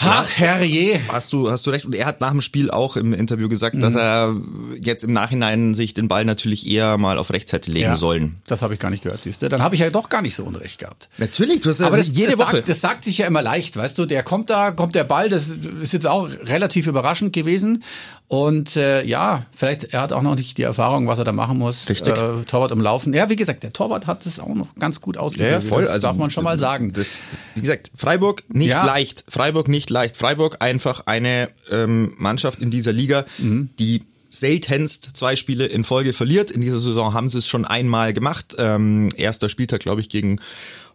Ach, 0.00 0.30
herrje. 0.36 1.00
Hast 1.08 1.32
du, 1.32 1.50
hast 1.50 1.66
du 1.66 1.70
recht. 1.70 1.84
Und 1.84 1.94
er 1.94 2.06
hat 2.06 2.20
nach 2.20 2.30
dem 2.30 2.40
Spiel 2.40 2.70
auch 2.70 2.96
im 2.96 3.12
Interview 3.12 3.48
gesagt, 3.48 3.74
mhm. 3.74 3.80
dass 3.80 3.94
er 3.96 4.36
jetzt 4.80 5.02
im 5.02 5.12
Nachhinein 5.12 5.74
sich 5.74 5.92
den 5.92 6.08
Ball 6.08 6.24
natürlich 6.24 6.66
eher 6.66 6.98
mal 6.98 7.18
auf 7.18 7.32
rechts 7.32 7.52
hätte 7.52 7.70
legen 7.70 7.84
ja, 7.84 7.96
sollen. 7.96 8.36
Das 8.46 8.62
habe 8.62 8.74
ich 8.74 8.80
gar 8.80 8.90
nicht 8.90 9.02
gehört, 9.02 9.22
siehst 9.22 9.42
du. 9.42 9.48
Dann 9.48 9.62
habe 9.62 9.74
ich 9.74 9.80
ja 9.80 9.90
doch 9.90 10.08
gar 10.08 10.22
nicht 10.22 10.36
so 10.36 10.44
Unrecht 10.44 10.78
gehabt. 10.78 11.08
Natürlich, 11.18 11.60
du 11.60 11.70
hast 11.70 11.80
ja 11.80 11.86
Aber 11.86 11.96
das, 11.96 12.12
jede 12.12 12.30
das 12.30 12.38
Woche. 12.38 12.56
Sagt, 12.56 12.68
das 12.68 12.80
sagt 12.80 13.04
sich 13.04 13.18
ja 13.18 13.26
immer 13.26 13.42
leicht, 13.42 13.76
weißt 13.76 13.98
du. 13.98 14.06
Der 14.06 14.22
kommt 14.22 14.50
da, 14.50 14.70
kommt 14.70 14.94
der 14.94 15.04
Ball, 15.04 15.28
das 15.28 15.48
ist 15.82 15.92
jetzt 15.92 16.06
auch 16.06 16.28
relativ 16.44 16.86
überraschend 16.86 17.32
gewesen. 17.32 17.82
Und 18.28 18.76
äh, 18.76 19.04
ja, 19.04 19.46
vielleicht, 19.56 19.84
er 19.84 20.02
hat 20.02 20.12
auch 20.12 20.20
noch 20.20 20.34
nicht 20.34 20.58
die 20.58 20.62
Erfahrung, 20.62 21.08
was 21.08 21.18
er 21.18 21.24
da 21.24 21.32
machen 21.32 21.56
muss. 21.56 21.88
Richtig. 21.88 22.14
Äh, 22.14 22.44
Torwart 22.44 22.72
umlaufen. 22.72 23.14
Ja, 23.14 23.30
wie 23.30 23.36
gesagt, 23.36 23.62
der 23.62 23.70
Torwart 23.70 24.06
hat 24.06 24.26
es 24.26 24.38
auch 24.38 24.54
noch 24.54 24.74
ganz 24.74 25.00
gut 25.00 25.16
ausgeführt. 25.16 25.62
Ja, 25.64 25.66
voll. 25.66 25.80
Das 25.80 25.92
also, 25.92 26.08
darf 26.08 26.18
man 26.18 26.30
schon 26.30 26.44
mal 26.44 26.58
sagen. 26.58 26.92
Das, 26.92 27.06
das, 27.30 27.42
wie 27.54 27.62
gesagt, 27.62 27.90
Freiburg 27.96 28.44
nicht 28.48 28.68
ja. 28.68 28.84
leicht. 28.84 29.24
Freiburg 29.28 29.68
nicht 29.68 29.87
leicht. 29.90 30.16
Freiburg 30.16 30.56
einfach 30.60 31.02
eine 31.06 31.50
ähm, 31.70 32.14
Mannschaft 32.18 32.60
in 32.60 32.70
dieser 32.70 32.92
Liga, 32.92 33.24
mhm. 33.38 33.70
die 33.78 34.02
seltenst 34.30 35.16
zwei 35.16 35.36
Spiele 35.36 35.66
in 35.66 35.84
Folge 35.84 36.12
verliert. 36.12 36.50
In 36.50 36.60
dieser 36.60 36.80
Saison 36.80 37.14
haben 37.14 37.28
sie 37.28 37.38
es 37.38 37.48
schon 37.48 37.64
einmal 37.64 38.12
gemacht. 38.12 38.54
Ähm, 38.58 39.08
erster 39.16 39.48
Spieltag, 39.48 39.80
glaube 39.80 40.00
ich, 40.00 40.08
gegen 40.08 40.40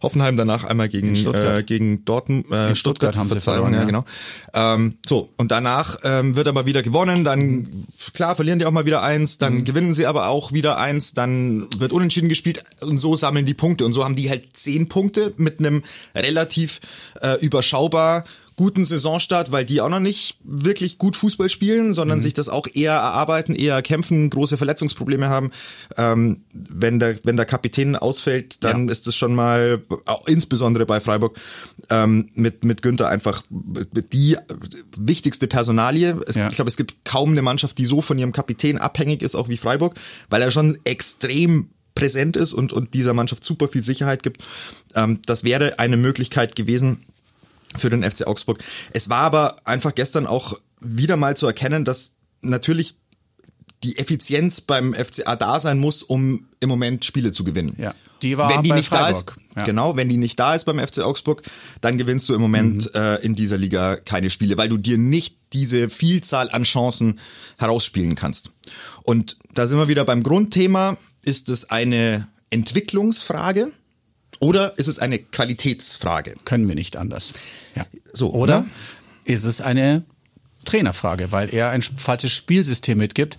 Hoffenheim, 0.03 0.35
danach 0.35 0.65
einmal 0.65 0.89
gegen, 0.89 1.15
äh, 1.33 1.63
gegen 1.63 2.03
Dortmund, 2.03 2.45
äh, 2.51 2.69
in 2.69 2.75
Stuttgart, 2.75 3.15
Stuttgart 3.15 3.15
haben 3.15 3.29
sie 3.29 3.39
verloren, 3.39 3.73
ja, 3.73 3.85
genau. 3.85 4.03
Ähm, 4.53 4.97
so, 5.07 5.29
und 5.37 5.49
danach 5.49 5.95
ähm, 6.03 6.35
wird 6.35 6.49
aber 6.49 6.65
wieder 6.65 6.83
gewonnen, 6.83 7.23
dann, 7.23 7.85
klar, 8.13 8.35
verlieren 8.35 8.59
die 8.59 8.65
auch 8.65 8.71
mal 8.71 8.85
wieder 8.85 9.01
eins, 9.01 9.37
dann 9.37 9.59
mhm. 9.59 9.63
gewinnen 9.63 9.93
sie 9.93 10.05
aber 10.05 10.27
auch 10.27 10.51
wieder 10.51 10.77
eins, 10.77 11.13
dann 11.13 11.67
wird 11.77 11.93
unentschieden 11.93 12.27
gespielt 12.27 12.65
und 12.81 12.99
so 12.99 13.15
sammeln 13.15 13.45
die 13.45 13.53
Punkte 13.53 13.85
und 13.85 13.93
so 13.93 14.03
haben 14.03 14.17
die 14.17 14.29
halt 14.29 14.57
zehn 14.57 14.89
Punkte 14.89 15.33
mit 15.37 15.59
einem 15.59 15.83
relativ 16.13 16.81
äh, 17.21 17.39
überschaubar 17.39 18.25
guten 18.55 18.85
Saisonstart, 18.85 19.51
weil 19.51 19.65
die 19.65 19.81
auch 19.81 19.89
noch 19.89 19.99
nicht 19.99 20.37
wirklich 20.43 20.97
gut 20.97 21.15
Fußball 21.15 21.49
spielen, 21.49 21.93
sondern 21.93 22.19
mhm. 22.19 22.21
sich 22.21 22.33
das 22.33 22.49
auch 22.49 22.67
eher 22.73 22.93
erarbeiten, 22.93 23.55
eher 23.55 23.81
kämpfen, 23.81 24.29
große 24.29 24.57
Verletzungsprobleme 24.57 25.27
haben. 25.27 25.51
Ähm, 25.97 26.43
wenn 26.53 26.99
der 26.99 27.17
wenn 27.23 27.37
der 27.37 27.45
Kapitän 27.45 27.95
ausfällt, 27.95 28.63
dann 28.63 28.87
ja. 28.87 28.91
ist 28.91 29.07
es 29.07 29.15
schon 29.15 29.35
mal 29.35 29.81
auch 30.05 30.27
insbesondere 30.27 30.85
bei 30.85 30.99
Freiburg 30.99 31.39
ähm, 31.89 32.29
mit 32.33 32.63
mit 32.63 32.81
Günther 32.81 33.09
einfach 33.09 33.43
die 33.49 34.37
wichtigste 34.97 35.47
Personalie. 35.47 36.19
Es, 36.27 36.35
ja. 36.35 36.49
Ich 36.49 36.55
glaube, 36.55 36.69
es 36.69 36.77
gibt 36.77 37.05
kaum 37.05 37.31
eine 37.31 37.41
Mannschaft, 37.41 37.77
die 37.77 37.85
so 37.85 38.01
von 38.01 38.17
ihrem 38.17 38.31
Kapitän 38.31 38.77
abhängig 38.77 39.21
ist, 39.21 39.35
auch 39.35 39.49
wie 39.49 39.57
Freiburg, 39.57 39.95
weil 40.29 40.41
er 40.41 40.51
schon 40.51 40.77
extrem 40.83 41.69
präsent 41.95 42.37
ist 42.37 42.53
und, 42.53 42.73
und 42.73 42.93
dieser 42.93 43.13
Mannschaft 43.13 43.43
super 43.43 43.67
viel 43.67 43.81
Sicherheit 43.81 44.23
gibt. 44.23 44.43
Ähm, 44.95 45.19
das 45.25 45.43
wäre 45.43 45.79
eine 45.79 45.97
Möglichkeit 45.97 46.55
gewesen, 46.55 47.05
für 47.77 47.89
den 47.89 48.03
FC 48.03 48.25
Augsburg. 48.27 48.59
Es 48.93 49.09
war 49.09 49.21
aber 49.21 49.55
einfach 49.65 49.95
gestern 49.95 50.27
auch 50.27 50.59
wieder 50.79 51.17
mal 51.17 51.35
zu 51.37 51.47
erkennen, 51.47 51.85
dass 51.85 52.15
natürlich 52.41 52.95
die 53.83 53.97
Effizienz 53.97 54.61
beim 54.61 54.93
FCA 54.93 55.35
da 55.35 55.59
sein 55.59 55.77
muss, 55.79 56.03
um 56.03 56.47
im 56.61 56.69
Moment 56.69 57.03
Spiele 57.05 57.31
zu 57.31 57.43
gewinnen. 57.43 57.75
Ja. 57.77 57.93
Die 58.21 58.37
war 58.37 58.49
wenn 58.49 58.63
die 58.63 58.71
nicht 58.71 58.87
Freiburg. 58.87 59.35
da 59.35 59.41
ist, 59.51 59.57
Ja. 59.57 59.65
genau, 59.65 59.97
wenn 59.97 60.07
die 60.07 60.15
nicht 60.15 60.39
da 60.39 60.55
ist 60.55 60.63
beim 60.63 60.79
FC 60.79 60.99
Augsburg, 60.99 61.41
dann 61.81 61.97
gewinnst 61.97 62.29
du 62.29 62.33
im 62.33 62.39
Moment 62.39 62.85
Mhm. 62.93 63.01
äh, 63.01 63.15
in 63.17 63.35
dieser 63.35 63.57
Liga 63.57 63.97
keine 63.97 64.29
Spiele, 64.29 64.57
weil 64.57 64.69
du 64.69 64.77
dir 64.77 64.97
nicht 64.97 65.35
diese 65.51 65.89
Vielzahl 65.89 66.49
an 66.49 66.63
Chancen 66.63 67.19
herausspielen 67.57 68.15
kannst. 68.15 68.51
Und 69.03 69.35
da 69.53 69.67
sind 69.67 69.77
wir 69.77 69.89
wieder 69.89 70.05
beim 70.05 70.23
Grundthema. 70.23 70.95
Ist 71.21 71.49
es 71.49 71.69
eine 71.69 72.29
Entwicklungsfrage 72.49 73.71
oder 74.39 74.77
ist 74.77 74.87
es 74.87 74.99
eine 74.99 75.19
Qualitätsfrage? 75.19 76.35
Können 76.45 76.67
wir 76.67 76.75
nicht 76.75 76.97
anders. 76.97 77.33
Ja. 77.75 77.85
So, 78.11 78.31
Oder 78.33 78.61
ne? 78.61 78.69
ist 79.25 79.43
es 79.43 79.61
eine 79.61 80.03
Trainerfrage, 80.65 81.31
weil 81.31 81.53
er 81.53 81.69
ein 81.71 81.81
falsches 81.81 82.31
Spielsystem 82.31 82.97
mitgibt? 82.97 83.37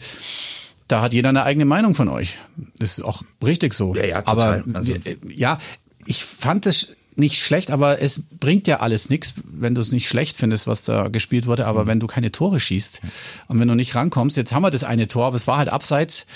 Da 0.88 1.00
hat 1.00 1.14
jeder 1.14 1.30
eine 1.30 1.44
eigene 1.44 1.64
Meinung 1.64 1.94
von 1.94 2.08
euch. 2.08 2.38
Das 2.78 2.98
ist 2.98 3.04
auch 3.04 3.22
richtig 3.42 3.72
so. 3.74 3.94
Ja, 3.94 4.04
ja, 4.04 4.22
total. 4.22 4.62
Aber 4.66 4.78
Also- 4.78 4.92
äh, 4.94 5.16
ja, 5.28 5.58
ich 6.06 6.24
fand 6.24 6.66
es 6.66 6.88
nicht 7.16 7.38
schlecht, 7.40 7.70
aber 7.70 8.02
es 8.02 8.22
bringt 8.40 8.66
ja 8.66 8.80
alles 8.80 9.08
nichts, 9.08 9.34
wenn 9.44 9.74
du 9.76 9.80
es 9.80 9.92
nicht 9.92 10.08
schlecht 10.08 10.36
findest, 10.36 10.66
was 10.66 10.82
da 10.84 11.06
gespielt 11.08 11.46
wurde. 11.46 11.62
Mhm. 11.62 11.68
Aber 11.68 11.86
wenn 11.86 12.00
du 12.00 12.06
keine 12.08 12.32
Tore 12.32 12.58
schießt 12.58 13.00
und 13.46 13.60
wenn 13.60 13.68
du 13.68 13.74
nicht 13.76 13.94
rankommst, 13.94 14.36
jetzt 14.36 14.52
haben 14.52 14.62
wir 14.62 14.72
das 14.72 14.82
eine 14.84 15.06
Tor, 15.06 15.26
aber 15.26 15.36
es 15.36 15.46
war 15.46 15.58
halt 15.58 15.68
abseits. 15.68 16.26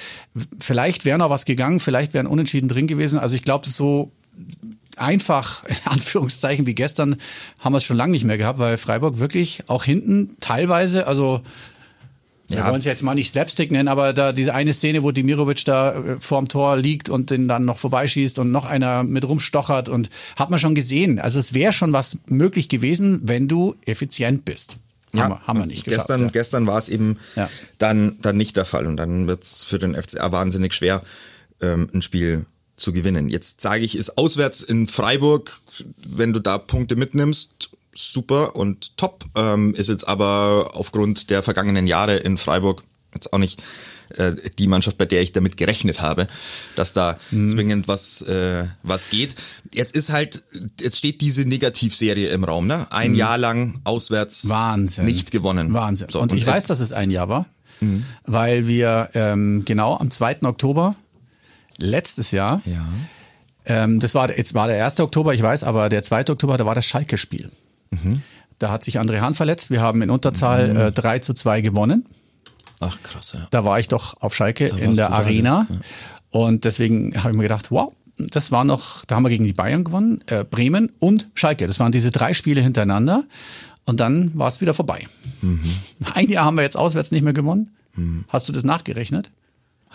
Vielleicht 0.61 1.05
wäre 1.05 1.19
noch 1.19 1.31
was 1.31 1.45
gegangen, 1.47 1.81
vielleicht 1.81 2.15
wären 2.15 2.29
Unentschieden 2.29 2.69
drin 2.69 2.87
gewesen. 2.87 3.19
Also 3.19 3.35
ich 3.35 3.43
glaube, 3.43 3.69
so 3.69 4.13
einfach, 4.97 5.65
in 5.65 5.77
Anführungszeichen, 5.85 6.67
wie 6.67 6.75
gestern, 6.75 7.17
haben 7.61 7.73
wir 7.73 7.79
es 7.79 7.85
schon 7.85 7.97
lange 7.97 8.13
nicht 8.13 8.25
mehr 8.25 8.39
gehabt, 8.39 8.59
weil 8.59 8.77
Freiburg 8.79 9.19
wirklich 9.19 9.63
auch 9.69 9.85
hinten 9.85 10.37
teilweise, 10.41 11.07
also 11.07 11.41
wir 12.49 12.59
Ja. 12.59 12.67
wollen 12.71 12.79
es 12.79 12.87
jetzt 12.87 13.03
mal 13.03 13.15
nicht 13.15 13.29
Slapstick 13.29 13.71
nennen, 13.71 13.89
aber 13.89 14.15
da 14.15 14.33
diese 14.33 14.55
eine 14.55 14.73
Szene, 14.73 15.03
wo 15.03 15.11
Dimirovic 15.13 15.65
da 15.67 15.93
äh, 15.93 16.17
vorm 16.19 16.49
Tor 16.49 16.79
liegt 16.79 17.11
und 17.11 17.29
den 17.31 17.47
dann 17.47 17.67
noch 17.67 17.77
vorbeischießt 17.77 18.39
und 18.39 18.51
noch 18.51 18.65
einer 18.65 19.03
mit 19.05 19.29
rumstochert 19.29 19.91
und 19.91 20.09
hat 20.37 20.49
man 20.49 20.59
schon 20.59 20.75
gesehen. 20.75 21.19
Also 21.19 21.39
es 21.39 21.53
wäre 21.53 21.75
schon 21.75 21.93
was 21.93 22.17
möglich 22.27 22.71
gewesen, 22.71 23.21
wenn 23.25 23.49
du 23.49 23.75
effizient 23.85 24.47
bist. 24.47 24.79
haben, 25.15 25.33
wir, 25.35 25.41
haben 25.47 25.59
wir 25.59 25.67
nicht 25.67 25.85
geschafft. 25.85 26.07
Gestern, 26.09 26.21
ja. 26.23 26.29
gestern 26.31 26.67
war 26.67 26.79
es 26.79 26.89
eben 26.89 27.19
Ja. 27.37 27.51
dann, 27.77 28.17
dann 28.23 28.39
nicht 28.39 28.57
der 28.57 28.65
Fall 28.65 28.87
und 28.87 28.97
dann 28.97 29.27
wird 29.27 29.45
es 29.45 29.65
für 29.65 29.79
den 29.79 29.95
FCA 29.95 30.33
wahnsinnig 30.33 30.73
schwer, 30.73 31.03
ähm, 31.61 31.91
ein 31.93 32.01
Spiel 32.01 32.47
zu 32.79 32.93
gewinnen. 32.93 33.29
Jetzt 33.29 33.61
sage 33.61 33.85
ich, 33.85 33.97
ist 33.97 34.17
auswärts 34.19 34.63
in 34.63 34.89
Freiburg, 34.89 35.61
wenn 36.07 36.33
du 36.33 36.41
da 36.41 36.59
Punkte 36.59 36.97
mitnimmst, 36.97 37.71
super 37.95 38.57
und 38.57 38.97
top. 38.97 39.25
Ähm, 39.35 39.75
ist 39.75 39.89
jetzt 39.89 40.07
aber 40.07 40.71
aufgrund 40.75 41.31
der 41.31 41.43
vergangenen 41.43 41.87
Jahre 41.87 42.17
in 42.17 42.39
Freiburg 42.39 42.83
jetzt 43.15 43.33
auch 43.33 43.39
nicht 43.39 43.61
äh, 44.17 44.35
die 44.59 44.69
Mannschaft, 44.69 44.97
bei 44.99 45.05
der 45.05 45.21
ich 45.23 45.33
damit 45.33 45.57
gerechnet 45.57 46.01
habe, 46.01 46.27
dass 46.77 46.93
da 46.93 47.19
Mhm. 47.31 47.49
zwingend 47.51 47.89
was 47.89 48.23
äh, 48.23 48.65
was 48.83 49.11
geht. 49.11 49.35
Jetzt 49.73 49.95
ist 49.95 50.11
halt, 50.11 50.43
jetzt 50.81 50.97
steht 50.99 51.21
diese 51.21 51.43
Negativserie 51.47 52.29
im 52.31 52.45
Raum, 52.45 52.67
ne? 52.67 52.87
Ein 52.91 53.15
Jahr 53.15 53.37
lang 53.37 53.81
auswärts 53.85 54.45
Mhm. 54.45 54.49
Wahnsinn. 54.51 55.05
nicht 55.05 55.31
gewonnen. 55.31 55.75
Wahnsinn. 55.75 56.09
So, 56.11 56.21
und 56.21 56.33
ich 56.33 56.47
weiß, 56.47 56.65
dass 56.67 56.81
es 56.81 56.93
ein 56.93 57.11
Jahr 57.11 57.29
war, 57.29 57.47
weil 58.25 58.67
wir 58.67 59.11
ähm, 59.15 59.63
genau 59.65 59.97
am 59.99 60.11
2. 60.11 60.43
Oktober 60.45 60.95
letztes 61.79 62.31
Jahr, 62.33 62.61
Ja. 62.67 62.87
ähm, 63.65 64.01
das 64.01 64.15
war, 64.15 64.37
jetzt 64.37 64.55
war 64.55 64.69
der 64.69 64.85
1. 64.85 65.01
Oktober, 65.01 65.33
ich 65.35 65.43
weiß, 65.43 65.65
aber 65.65 65.89
der 65.89 66.03
2. 66.03 66.29
Oktober, 66.31 66.57
da 66.59 66.67
war 66.67 66.75
das 66.75 66.85
Schalke-Spiel. 66.85 67.51
Mhm. 67.91 68.23
Da 68.59 68.71
hat 68.71 68.85
sich 68.85 68.99
André 69.01 69.21
Hahn 69.21 69.35
verletzt. 69.35 69.71
Wir 69.71 69.81
haben 69.81 70.03
in 70.03 70.11
Unterzahl 70.11 70.77
äh, 70.77 70.93
3 70.93 71.21
zu 71.21 71.33
2 71.33 71.61
gewonnen. 71.61 72.07
Ach 72.81 73.01
krass, 73.03 73.33
ja. 73.35 73.47
Da 73.51 73.65
war 73.65 73.79
ich 73.79 73.89
doch 73.89 74.21
auf 74.21 74.35
Schalke 74.35 74.67
in 74.67 74.89
warst 74.89 74.99
der 74.99 75.09
da, 75.09 75.15
Arena. 75.15 75.67
Und 76.31 76.65
deswegen 76.65 77.17
habe 77.17 77.31
ich 77.31 77.37
mir 77.37 77.45
gedacht, 77.45 77.71
wow, 77.71 77.93
das 78.19 78.51
war 78.53 78.65
noch, 78.65 79.05
da 79.05 79.15
haben 79.17 79.23
wir 79.23 79.31
gegen 79.31 79.45
die 79.45 79.53
Bayern 79.53 79.85
gewonnen, 79.85 80.23
äh, 80.27 80.45
Bremen 80.45 80.91
und 80.99 81.29
Schalke. 81.35 81.67
Das 81.69 81.79
waren 81.81 81.93
diese 81.93 82.11
drei 82.11 82.35
Spiele 82.35 82.61
hintereinander. 82.61 83.25
Und 83.85 84.01
dann 84.01 84.37
war 84.37 84.49
es 84.49 84.61
wieder 84.61 84.75
vorbei. 84.75 85.07
Mhm. 85.41 85.61
Ein 86.15 86.29
Jahr 86.29 86.45
haben 86.45 86.57
wir 86.57 86.63
jetzt 86.63 86.77
auswärts 86.77 87.11
nicht 87.11 87.23
mehr 87.23 87.33
gewonnen. 87.33 87.71
Hast 88.29 88.49
du 88.49 88.53
das 88.53 88.63
nachgerechnet? 88.65 89.31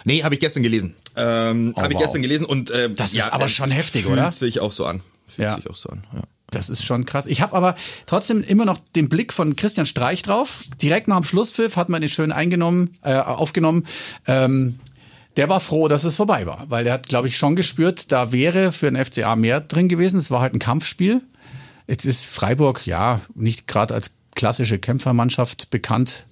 Nee, 0.05 0.23
habe 0.23 0.35
ich 0.35 0.41
gestern 0.41 0.63
gelesen. 0.63 0.95
Ähm, 1.15 1.73
Oh, 1.75 1.81
habe 1.81 1.93
ich 1.93 1.95
wow. 1.97 2.03
gestern 2.03 2.21
gelesen 2.21 2.45
und 2.45 2.71
äh, 2.71 2.89
Das 2.89 3.13
ja, 3.13 3.25
ist 3.25 3.33
aber 3.33 3.45
äh, 3.45 3.50
schon 3.50 3.71
heftig, 3.71 4.03
fühlt 4.03 4.13
oder? 4.13 4.31
sich 4.31 4.59
auch 4.59 4.71
so 4.71 4.85
an. 4.85 5.01
Fühlt 5.27 5.47
Ja. 5.50 5.55
sich 5.55 5.69
auch 5.69 5.75
so 5.75 5.89
an. 5.89 6.03
Ja. 6.13 6.21
Das 6.50 6.69
ist 6.69 6.83
schon 6.85 7.05
krass. 7.05 7.25
Ich 7.25 7.41
habe 7.41 7.55
aber 7.55 7.75
trotzdem 8.05 8.43
immer 8.43 8.65
noch 8.65 8.79
den 8.95 9.09
Blick 9.09 9.33
von 9.33 9.55
Christian 9.55 9.85
Streich 9.88 10.21
drauf. 10.21 10.62
Direkt 10.81 11.07
nach 11.07 11.17
dem 11.17 11.23
Schlusspfiff 11.23 11.77
hat 11.77 11.89
man 11.89 12.03
ihn 12.03 12.09
schön 12.09 12.31
eingenommen, 12.31 12.91
äh, 13.01 13.15
aufgenommen. 13.15 13.85
Ähm, 14.27 14.79
der 15.35 15.50
war 15.50 15.59
froh, 15.59 15.88
dass 15.88 16.03
es 16.03 16.15
vorbei 16.15 16.45
war, 16.45 16.65
weil 16.69 16.83
der 16.83 16.93
hat, 16.93 17.07
glaube 17.09 17.27
ich, 17.27 17.38
schon 17.38 17.55
gespürt, 17.55 18.12
da 18.12 18.31
wäre 18.31 18.71
für 18.71 18.91
den 18.91 19.03
FCA 19.03 19.35
mehr 19.35 19.62
drin 19.62 19.88
gewesen. 19.89 20.19
Es 20.19 20.29
war 20.29 20.41
halt 20.41 20.53
ein 20.53 20.59
Kampfspiel. 20.59 21.21
Jetzt 21.88 22.05
ist 22.05 22.27
Freiburg 22.27 22.85
ja 22.85 23.19
nicht 23.33 23.65
gerade 23.67 23.95
als 23.95 24.12
klassische 24.35 24.77
Kämpfermannschaft 24.77 25.71
bekannt. 25.71 26.25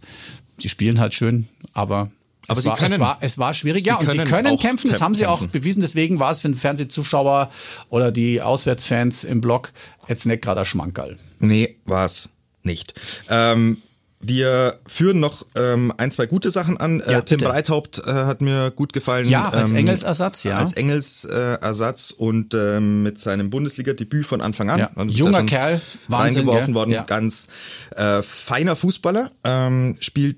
Sie 0.60 0.70
spielen 0.70 1.00
halt 1.00 1.16
schön, 1.16 1.48
aber 1.74 2.12
Aber 2.48 2.58
es, 2.58 2.64
sie 2.64 2.70
war, 2.70 2.76
es, 2.76 2.82
können- 2.82 3.00
war, 3.00 3.18
es 3.22 3.38
war 3.38 3.54
schwierig. 3.54 3.86
ja, 3.86 3.96
und 3.96 4.10
sie 4.10 4.18
können 4.20 4.58
kämpfen. 4.58 4.90
Das 4.90 5.02
haben 5.02 5.16
sie 5.16 5.26
auch 5.28 5.46
bewiesen. 5.48 5.82
Deswegen 5.82 6.20
war 6.20 6.32
es 6.32 6.42
für 6.42 6.50
den 6.50 6.56
Fernsehzuschauer 6.56 7.50
oder 7.90 8.12
die 8.12 8.42
Auswärtsfans 8.42 9.24
im 9.24 9.42
Block 9.42 9.72
jetzt 10.08 10.26
nicht 10.26 10.42
gerade 10.42 10.62
ein 10.62 10.66
Schmankerl. 10.66 11.18
Nee, 11.40 11.78
war's 11.86 12.30
nicht. 12.64 12.94
Ähm, 13.30 13.78
wir 14.24 14.78
führen 14.86 15.20
noch 15.20 15.46
ähm, 15.56 15.92
ein, 15.98 16.12
zwei 16.12 16.28
gute 16.28 16.52
Sachen 16.52 16.78
an. 16.78 17.00
Ja, 17.00 17.20
äh, 17.20 17.24
Tim 17.24 17.38
bitte. 17.40 17.50
Breithaupt 17.50 18.00
äh, 18.06 18.12
hat 18.12 18.42
mir 18.42 18.70
gut 18.70 18.94
gefallen. 18.94 19.28
Ja, 19.28 19.50
als 19.50 19.72
ähm, 19.72 19.78
Engelsersatz, 19.78 20.44
ja. 20.44 20.58
Als 20.58 20.74
Engelsersatz 20.74 22.12
und 22.12 22.54
ähm, 22.54 23.02
mit 23.02 23.20
seinem 23.20 23.50
Bundesliga-Debüt 23.50 24.26
von 24.28 24.42
Anfang 24.42 24.70
an. 24.70 24.80
Ja, 24.80 24.92
junger 25.06 25.44
Kerl, 25.44 25.82
Wahnsinn, 26.08 26.42
reingeworfen 26.42 26.66
gell? 26.68 26.76
worden. 26.76 26.92
Ja. 26.92 27.04
Ganz 27.04 27.48
äh, 27.96 28.22
feiner 28.22 28.76
Fußballer. 28.76 29.32
Ähm, 29.44 29.98
spielt 30.00 30.38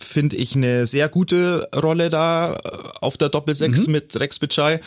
finde 0.00 0.36
ich 0.36 0.56
eine 0.56 0.86
sehr 0.86 1.08
gute 1.08 1.68
Rolle 1.74 2.08
da 2.10 2.54
äh, 2.54 2.58
auf 3.00 3.16
der 3.16 3.28
Doppelsechs 3.28 3.86
Mhm. 3.86 3.92
mit 3.92 4.18
Rex 4.18 4.38
Bitschei. 4.38 4.80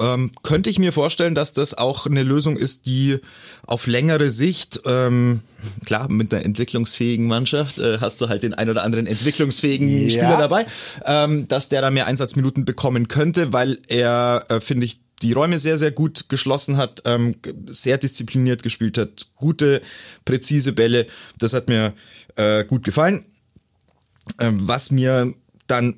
Ähm, 0.00 0.32
könnte 0.42 0.70
ich 0.70 0.80
mir 0.80 0.92
vorstellen, 0.92 1.36
dass 1.36 1.52
das 1.52 1.72
auch 1.74 2.06
eine 2.06 2.24
Lösung 2.24 2.56
ist, 2.56 2.84
die 2.86 3.18
auf 3.64 3.86
längere 3.86 4.28
Sicht, 4.28 4.80
ähm, 4.86 5.40
klar, 5.84 6.10
mit 6.10 6.34
einer 6.34 6.44
entwicklungsfähigen 6.44 7.28
Mannschaft 7.28 7.78
äh, 7.78 7.98
hast 8.00 8.20
du 8.20 8.28
halt 8.28 8.42
den 8.42 8.54
ein 8.54 8.68
oder 8.68 8.82
anderen 8.82 9.06
entwicklungsfähigen 9.06 9.88
Ja. 9.88 10.10
Spieler 10.10 10.36
dabei, 10.36 10.66
ähm, 11.06 11.46
dass 11.46 11.68
der 11.68 11.80
da 11.80 11.92
mehr 11.92 12.06
Einsatzminuten 12.06 12.64
bekommen 12.64 13.06
könnte, 13.06 13.52
weil 13.52 13.78
er, 13.86 14.44
äh, 14.48 14.60
finde 14.60 14.86
ich, 14.86 14.98
die 15.22 15.32
Räume 15.32 15.60
sehr, 15.60 15.78
sehr 15.78 15.92
gut 15.92 16.28
geschlossen 16.28 16.76
hat, 16.76 17.02
ähm, 17.04 17.36
sehr 17.66 17.96
diszipliniert 17.96 18.64
gespielt 18.64 18.98
hat, 18.98 19.28
gute, 19.36 19.80
präzise 20.24 20.72
Bälle. 20.72 21.06
Das 21.38 21.52
hat 21.52 21.68
mir 21.68 21.92
äh, 22.34 22.64
gut 22.64 22.82
gefallen. 22.82 23.24
Ähm, 24.40 24.66
was 24.66 24.90
mir 24.90 25.34
dann 25.66 25.96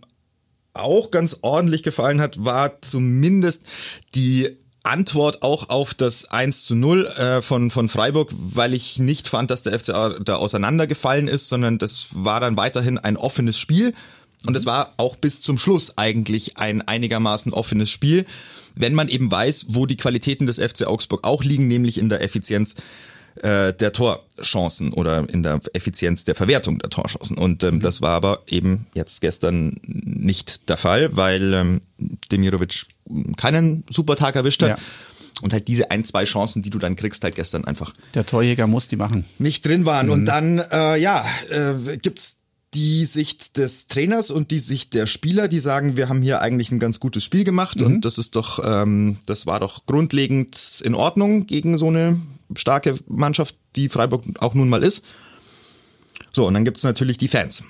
auch 0.74 1.10
ganz 1.10 1.38
ordentlich 1.42 1.82
gefallen 1.82 2.20
hat, 2.20 2.44
war 2.44 2.82
zumindest 2.82 3.66
die 4.14 4.56
Antwort 4.86 5.42
auch 5.42 5.68
auf 5.68 5.94
das 5.94 6.26
1 6.26 6.64
zu 6.64 6.74
0 6.76 7.06
äh, 7.06 7.42
von, 7.42 7.70
von 7.70 7.88
Freiburg, 7.88 8.30
weil 8.32 8.72
ich 8.72 8.98
nicht 8.98 9.28
fand, 9.28 9.50
dass 9.50 9.62
der 9.62 9.78
FCA 9.78 10.18
da 10.20 10.36
auseinandergefallen 10.36 11.28
ist, 11.28 11.48
sondern 11.48 11.78
das 11.78 12.08
war 12.12 12.40
dann 12.40 12.56
weiterhin 12.56 12.98
ein 12.98 13.16
offenes 13.16 13.58
Spiel. 13.58 13.94
Und 14.46 14.56
es 14.56 14.66
war 14.66 14.94
auch 14.96 15.16
bis 15.16 15.40
zum 15.40 15.58
Schluss 15.58 15.98
eigentlich 15.98 16.58
ein 16.58 16.82
einigermaßen 16.82 17.52
offenes 17.52 17.90
Spiel, 17.90 18.26
wenn 18.74 18.94
man 18.94 19.08
eben 19.08 19.30
weiß, 19.30 19.66
wo 19.70 19.86
die 19.86 19.96
Qualitäten 19.96 20.46
des 20.46 20.58
FC 20.58 20.86
Augsburg 20.86 21.26
auch 21.26 21.42
liegen, 21.42 21.66
nämlich 21.66 21.98
in 21.98 22.08
der 22.08 22.22
Effizienz 22.22 22.76
äh, 23.42 23.72
der 23.74 23.92
Torchancen 23.92 24.92
oder 24.92 25.28
in 25.28 25.42
der 25.42 25.60
Effizienz 25.72 26.24
der 26.24 26.34
Verwertung 26.34 26.78
der 26.78 26.90
Torchancen. 26.90 27.38
Und 27.38 27.62
ähm, 27.62 27.80
das 27.80 28.00
war 28.00 28.10
aber 28.10 28.42
eben 28.48 28.86
jetzt 28.94 29.20
gestern 29.20 29.76
nicht 29.86 30.68
der 30.68 30.76
Fall, 30.76 31.16
weil 31.16 31.54
ähm, 31.54 31.80
Demirovic 32.32 32.86
keinen 33.36 33.84
super 33.90 34.16
Tag 34.16 34.36
erwischt 34.36 34.62
hat. 34.62 34.70
Ja. 34.70 34.78
Und 35.42 35.52
halt 35.52 35.68
diese 35.68 35.90
ein, 35.90 36.04
zwei 36.04 36.24
Chancen, 36.24 36.62
die 36.62 36.70
du 36.70 36.78
dann 36.78 36.96
kriegst, 36.96 37.22
halt 37.22 37.34
gestern 37.34 37.66
einfach 37.66 37.92
Der 38.14 38.24
Torjäger 38.24 38.66
muss 38.66 38.88
die 38.88 38.96
machen. 38.96 39.26
nicht 39.38 39.66
drin 39.66 39.84
waren. 39.84 40.06
Mhm. 40.06 40.12
Und 40.12 40.24
dann, 40.24 40.58
äh, 40.58 40.96
ja, 40.98 41.24
äh, 41.50 41.98
gibt's 41.98 42.38
die 42.74 43.04
Sicht 43.04 43.56
des 43.58 43.86
Trainers 43.86 44.30
und 44.30 44.50
die 44.50 44.58
Sicht 44.58 44.92
der 44.94 45.06
Spieler, 45.06 45.48
die 45.48 45.60
sagen, 45.60 45.96
wir 45.96 46.08
haben 46.08 46.20
hier 46.22 46.40
eigentlich 46.42 46.70
ein 46.72 46.78
ganz 46.78 47.00
gutes 47.00 47.22
Spiel 47.24 47.44
gemacht 47.44 47.80
Mhm. 47.80 47.86
und 47.86 48.04
das 48.04 48.18
ist 48.18 48.34
doch, 48.34 48.60
ähm, 48.64 49.16
das 49.26 49.46
war 49.46 49.60
doch 49.60 49.86
grundlegend 49.86 50.82
in 50.84 50.94
Ordnung 50.94 51.46
gegen 51.46 51.78
so 51.78 51.88
eine 51.88 52.18
starke 52.54 52.98
Mannschaft, 53.08 53.56
die 53.74 53.88
Freiburg 53.88 54.24
auch 54.38 54.54
nun 54.54 54.68
mal 54.68 54.82
ist. 54.82 55.04
So, 56.32 56.46
und 56.46 56.54
dann 56.54 56.64
gibt's 56.64 56.82
natürlich 56.84 57.18
die 57.18 57.28
Fans. 57.28 57.64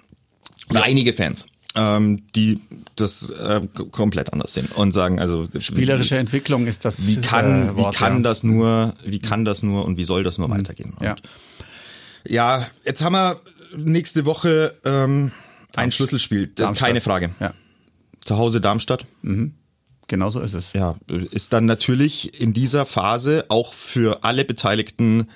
Oder 0.71 0.83
einige 0.83 1.13
Fans. 1.13 1.47
Ähm, 1.75 2.23
die 2.35 2.59
das 2.97 3.29
äh, 3.31 3.61
komplett 3.91 4.33
anders 4.33 4.55
sehen 4.55 4.67
und 4.77 4.93
sagen, 4.93 5.21
also 5.21 5.45
Spielerische 5.59 6.17
Entwicklung 6.17 6.67
ist 6.67 6.87
das 6.87 7.07
wie 7.07 7.21
kann, 7.21 7.69
äh, 7.69 7.77
Wort, 7.77 7.95
wie 7.95 7.99
kann 7.99 8.13
ja. 8.15 8.19
Mhm. 8.21 8.23
das 8.23 8.43
nur, 8.45 8.95
wie 9.05 9.19
kann 9.19 9.45
das 9.45 9.63
nur 9.63 9.85
und 9.85 9.99
wie 9.99 10.05
soll 10.05 10.25
das 10.25 10.39
nur 10.39 10.49
weitergehen? 10.49 10.95
Und 10.99 11.05
Ja. 11.05 11.17
ja, 12.27 12.67
jetzt 12.85 13.05
haben 13.05 13.13
wir 13.13 13.41
nächste 13.77 14.25
Woche 14.25 14.75
ähm, 14.87 15.33
ein 15.75 15.93
Schlüsselspiel, 15.93 16.47
Darmstadt. 16.47 16.87
keine 16.87 17.01
Frage. 17.03 17.31
Ja, 17.41 17.53
Zu 18.25 18.39
Hause 18.39 18.63
Darmstadt. 18.63 19.05
Genau 20.09 20.29
so 20.29 20.41
ist 20.41 20.55
es. 20.55 20.73
Ja, 20.73 20.95
ist 21.31 21.53
dann 21.53 21.65
natürlich 21.67 22.41
in 22.41 22.53
dieser 22.53 22.87
Phase 22.87 23.45
auch 23.49 23.75
für 23.75 24.25
alle 24.25 24.45
Beteiligten 24.45 25.29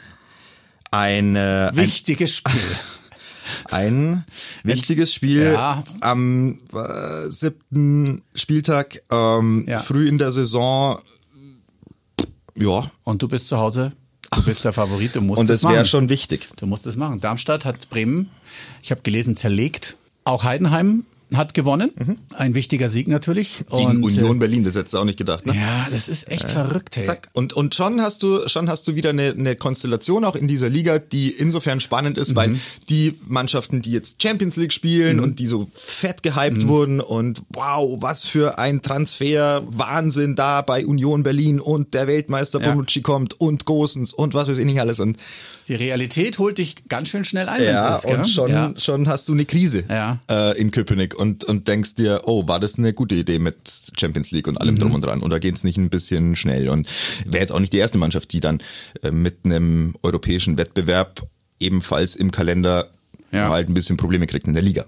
ein, 0.90 1.34
Wichtiges 1.34 2.36
Spiel. 2.36 2.60
ein 3.70 4.24
wichtiges 4.64 5.14
Spiel 5.14 5.52
Ja. 5.52 5.82
am 6.00 6.58
äh, 6.72 7.30
siebten 7.30 8.22
Spieltag, 8.34 9.02
ähm, 9.10 9.64
Ja. 9.68 9.78
früh 9.80 10.08
in 10.08 10.18
der 10.18 10.32
Saison. 10.32 10.98
Ja, 12.56 12.90
Und 13.04 13.22
du 13.22 13.28
bist 13.28 13.48
zu 13.48 13.56
Hause, 13.58 13.92
du 14.32 14.42
bist 14.42 14.64
der 14.64 14.72
Favorit, 14.72 15.14
du 15.14 15.20
musst 15.20 15.40
und 15.40 15.48
es 15.50 15.58
es 15.58 15.62
machen. 15.62 15.74
wäre 15.76 15.86
schon 15.86 16.08
wichtig. 16.08 16.48
Du 16.56 16.66
musst 16.66 16.86
es 16.86 16.96
machen. 16.96 17.20
Darmstadt 17.20 17.64
hat 17.64 17.88
Bremen, 17.90 18.28
ich 18.82 18.90
habe 18.90 19.00
gelesen, 19.02 19.36
zerlegt. 19.36 19.96
Auch 20.24 20.44
Heidenheim 20.44 21.06
hat 21.34 21.54
gewonnen. 21.54 21.90
Ein 22.36 22.54
wichtiger 22.54 22.88
Sieg 22.88 23.08
natürlich. 23.08 23.64
Mhm. 23.70 23.76
Gegen 23.76 23.90
und, 23.90 24.04
Union 24.04 24.36
äh, 24.36 24.40
Berlin, 24.40 24.64
das 24.64 24.74
hättest 24.74 24.94
du 24.94 24.98
auch 24.98 25.04
nicht 25.04 25.18
gedacht. 25.18 25.46
Ne? 25.46 25.54
Ja, 25.54 25.86
das 25.90 26.08
ist 26.08 26.28
echt 26.30 26.48
verrückt, 26.50 26.96
hey. 26.96 27.04
Zack. 27.04 27.28
Und, 27.32 27.52
und 27.52 27.74
schon 27.74 28.00
hast 28.00 28.22
du, 28.22 28.48
schon 28.48 28.68
hast 28.68 28.88
du 28.88 28.94
wieder 28.94 29.10
eine, 29.10 29.30
eine 29.30 29.56
Konstellation 29.56 30.24
auch 30.24 30.36
in 30.36 30.48
dieser 30.48 30.68
Liga, 30.68 30.98
die 30.98 31.30
insofern 31.30 31.80
spannend 31.80 32.18
ist, 32.18 32.34
weil 32.34 32.56
die 32.88 33.18
Mannschaften, 33.26 33.82
die 33.82 33.92
jetzt 33.92 34.22
Champions 34.22 34.56
League 34.56 34.72
spielen 34.72 35.20
und 35.20 35.38
die 35.38 35.46
so 35.46 35.68
fett 35.74 36.22
gehypt 36.22 36.66
wurden 36.66 37.00
und 37.00 37.42
wow, 37.50 37.96
was 38.00 38.24
für 38.24 38.58
ein 38.58 38.82
Transfer, 38.82 39.62
Wahnsinn 39.66 40.34
da 40.36 40.62
bei 40.62 40.84
Union 40.86 41.22
Berlin 41.22 41.60
und 41.60 41.94
der 41.94 42.06
Weltmeister 42.06 42.60
Ja. 42.60 42.70
Bonucci 42.70 43.02
kommt 43.02 43.40
und 43.40 43.64
Gosens 43.64 44.12
und 44.12 44.34
was 44.34 44.48
weiß 44.48 44.58
ich 44.58 44.64
nicht 44.64 44.80
alles 44.80 45.00
und 45.00 45.16
Die 45.68 45.74
Realität 45.74 46.38
holt 46.38 46.58
dich 46.58 46.88
ganz 46.88 47.08
schön 47.08 47.24
schnell 47.24 47.48
ein, 47.48 47.60
wenn 47.60 47.74
ja, 47.74 47.92
es 47.92 47.98
ist, 48.00 48.06
gell? 48.06 48.18
und 48.18 48.28
schon, 48.28 48.50
ja. 48.50 48.72
schon 48.76 49.08
hast 49.08 49.28
du 49.28 49.32
eine 49.32 49.44
Krise 49.44 49.84
Ja. 49.88 50.18
äh, 50.28 50.58
in 50.60 50.70
Köpenick 50.70 51.18
und, 51.20 51.44
und 51.44 51.68
denkst 51.68 51.94
dir, 51.94 52.22
oh, 52.24 52.48
war 52.48 52.58
das 52.58 52.78
eine 52.78 52.92
gute 52.92 53.14
Idee 53.14 53.38
mit 53.38 53.56
Champions 53.98 54.30
League 54.32 54.48
und 54.48 54.56
allem 54.58 54.74
Mhm. 54.74 54.78
drum 54.80 54.94
und 54.94 55.04
dran? 55.04 55.22
Oder 55.22 55.38
geht's 55.38 55.62
nicht 55.64 55.76
ein 55.78 55.90
bisschen 55.90 56.34
schnell? 56.36 56.68
Und 56.68 56.88
wäre 57.26 57.42
jetzt 57.42 57.52
auch 57.52 57.60
nicht 57.60 57.72
die 57.72 57.78
erste 57.78 57.98
Mannschaft, 57.98 58.32
die 58.32 58.40
dann 58.40 58.60
äh, 59.02 59.10
mit 59.12 59.38
einem 59.44 59.94
europäischen 60.02 60.58
Wettbewerb 60.58 61.22
ebenfalls 61.60 62.16
im 62.16 62.30
Kalender 62.32 62.90
Ja. 63.32 63.50
halt 63.50 63.68
ein 63.68 63.74
bisschen 63.74 63.96
Probleme 63.96 64.26
kriegt 64.26 64.46
in 64.48 64.54
der 64.54 64.62
Liga. 64.62 64.86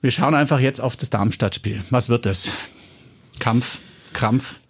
Wir 0.00 0.10
schauen 0.10 0.34
einfach 0.34 0.60
jetzt 0.60 0.80
auf 0.80 0.96
das 0.96 1.10
Darmstadt-Spiel. 1.10 1.82
Was 1.90 2.08
wird 2.08 2.24
das? 2.26 2.50
Kampf, 3.38 3.80
Krampf? 4.12 4.60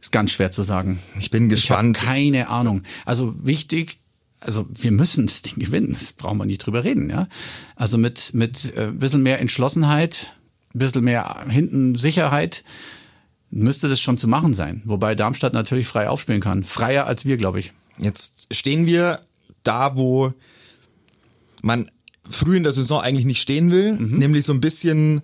Ist 0.00 0.12
ganz 0.12 0.32
schwer 0.32 0.50
zu 0.50 0.62
sagen. 0.62 1.00
Ich 1.18 1.30
bin 1.30 1.50
Ich 1.50 1.70
habe 1.70 1.88
gespannt. 1.88 1.98
keine 1.98 2.48
Ahnung. 2.50 2.82
Also 3.06 3.34
wichtig, 3.44 3.98
also 4.44 4.66
wir 4.72 4.92
müssen 4.92 5.26
das 5.26 5.42
Ding 5.42 5.58
gewinnen. 5.58 5.92
Das 5.92 6.12
brauchen 6.12 6.38
wir 6.38 6.46
nicht 6.46 6.58
drüber 6.58 6.84
reden, 6.84 7.10
ja. 7.10 7.28
Also 7.76 7.98
mit 7.98 8.32
mit 8.34 8.76
äh, 8.76 8.88
ein 8.88 8.98
bisschen 8.98 9.22
mehr 9.22 9.40
Entschlossenheit, 9.40 10.34
ein 10.74 10.78
bisschen 10.78 11.04
mehr 11.04 11.44
hinten 11.48 11.96
Sicherheit 11.96 12.62
müsste 13.50 13.88
das 13.88 14.00
schon 14.00 14.18
zu 14.18 14.26
machen 14.26 14.52
sein. 14.52 14.82
Wobei 14.84 15.14
Darmstadt 15.14 15.52
natürlich 15.52 15.86
frei 15.86 16.08
aufspielen 16.08 16.40
kann. 16.40 16.64
Freier 16.64 17.06
als 17.06 17.24
wir, 17.24 17.36
glaube 17.36 17.60
ich. 17.60 17.72
Jetzt 17.98 18.52
stehen 18.52 18.86
wir 18.86 19.20
da, 19.62 19.96
wo 19.96 20.32
man 21.62 21.88
früh 22.28 22.56
in 22.56 22.64
der 22.64 22.72
Saison 22.72 23.00
eigentlich 23.00 23.26
nicht 23.26 23.40
stehen 23.40 23.70
will, 23.70 23.92
Mhm. 23.92 24.14
nämlich 24.16 24.44
so 24.44 24.52
ein 24.52 24.60
bisschen 24.60 25.22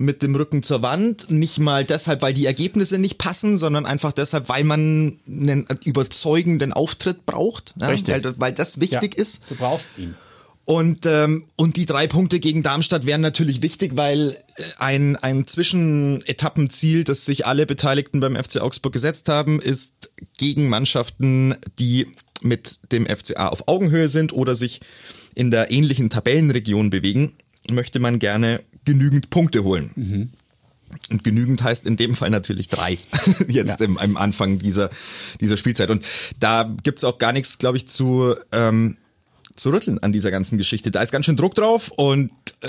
mit 0.00 0.22
dem 0.22 0.34
Rücken 0.34 0.62
zur 0.62 0.80
Wand. 0.80 1.30
Nicht 1.30 1.58
mal 1.58 1.84
deshalb, 1.84 2.22
weil 2.22 2.32
die 2.32 2.46
Ergebnisse 2.46 2.98
nicht 2.98 3.18
passen, 3.18 3.58
sondern 3.58 3.84
einfach 3.84 4.12
deshalb, 4.12 4.48
weil 4.48 4.64
man 4.64 5.18
einen 5.28 5.66
überzeugenden 5.84 6.72
Auftritt 6.72 7.26
braucht. 7.26 7.74
Ja, 7.78 7.88
Richtig. 7.88 8.24
Weil, 8.24 8.34
weil 8.38 8.52
das 8.52 8.80
wichtig 8.80 9.14
ist. 9.14 9.42
Du 9.50 9.56
brauchst 9.56 9.98
ihn. 9.98 10.14
Und, 10.64 11.04
ähm, 11.04 11.44
und 11.56 11.76
die 11.76 11.84
drei 11.84 12.06
Punkte 12.06 12.40
gegen 12.40 12.62
Darmstadt 12.62 13.04
wären 13.04 13.20
natürlich 13.20 13.60
wichtig, 13.60 13.92
weil 13.96 14.38
äh, 14.56 14.62
ein, 14.78 15.16
ein 15.16 15.46
Zwischenetappenziel, 15.46 17.04
das 17.04 17.26
sich 17.26 17.44
alle 17.44 17.66
Beteiligten 17.66 18.20
beim 18.20 18.36
FC 18.36 18.60
Augsburg 18.60 18.94
gesetzt 18.94 19.28
haben, 19.28 19.60
ist 19.60 20.12
gegen 20.38 20.68
Mannschaften, 20.68 21.56
die 21.78 22.06
mit 22.40 22.78
dem 22.92 23.06
FCA 23.06 23.48
auf 23.48 23.68
Augenhöhe 23.68 24.08
sind 24.08 24.32
oder 24.32 24.54
sich 24.54 24.80
in 25.34 25.50
der 25.50 25.70
ähnlichen 25.70 26.08
Tabellenregion 26.08 26.88
bewegen, 26.88 27.34
möchte 27.70 27.98
man 27.98 28.18
gerne 28.18 28.62
genügend 28.84 29.30
Punkte 29.30 29.64
holen. 29.64 30.32
Und 31.10 31.22
genügend 31.24 31.62
heißt 31.62 31.86
in 31.86 31.96
dem 31.96 32.14
Fall 32.14 32.30
natürlich 32.30 32.68
drei, 32.68 32.98
jetzt 33.48 33.80
Ja. 33.80 33.86
im, 33.86 33.98
am 33.98 34.16
Anfang 34.16 34.58
dieser, 34.58 34.90
dieser 35.40 35.56
Spielzeit. 35.56 35.90
Und 35.90 36.04
da 36.40 36.68
gibt's 36.82 37.04
auch 37.04 37.18
gar 37.18 37.32
nichts, 37.32 37.58
glaube 37.58 37.76
ich, 37.76 37.86
zu, 37.86 38.34
ähm, 38.52 38.96
zu 39.54 39.70
rütteln 39.70 39.98
an 40.00 40.12
dieser 40.12 40.30
ganzen 40.30 40.58
Geschichte. 40.58 40.90
Da 40.90 41.02
ist 41.02 41.12
ganz 41.12 41.26
schön 41.26 41.36
Druck 41.36 41.54
drauf 41.54 41.90
und 41.96 42.30
äh, 42.62 42.68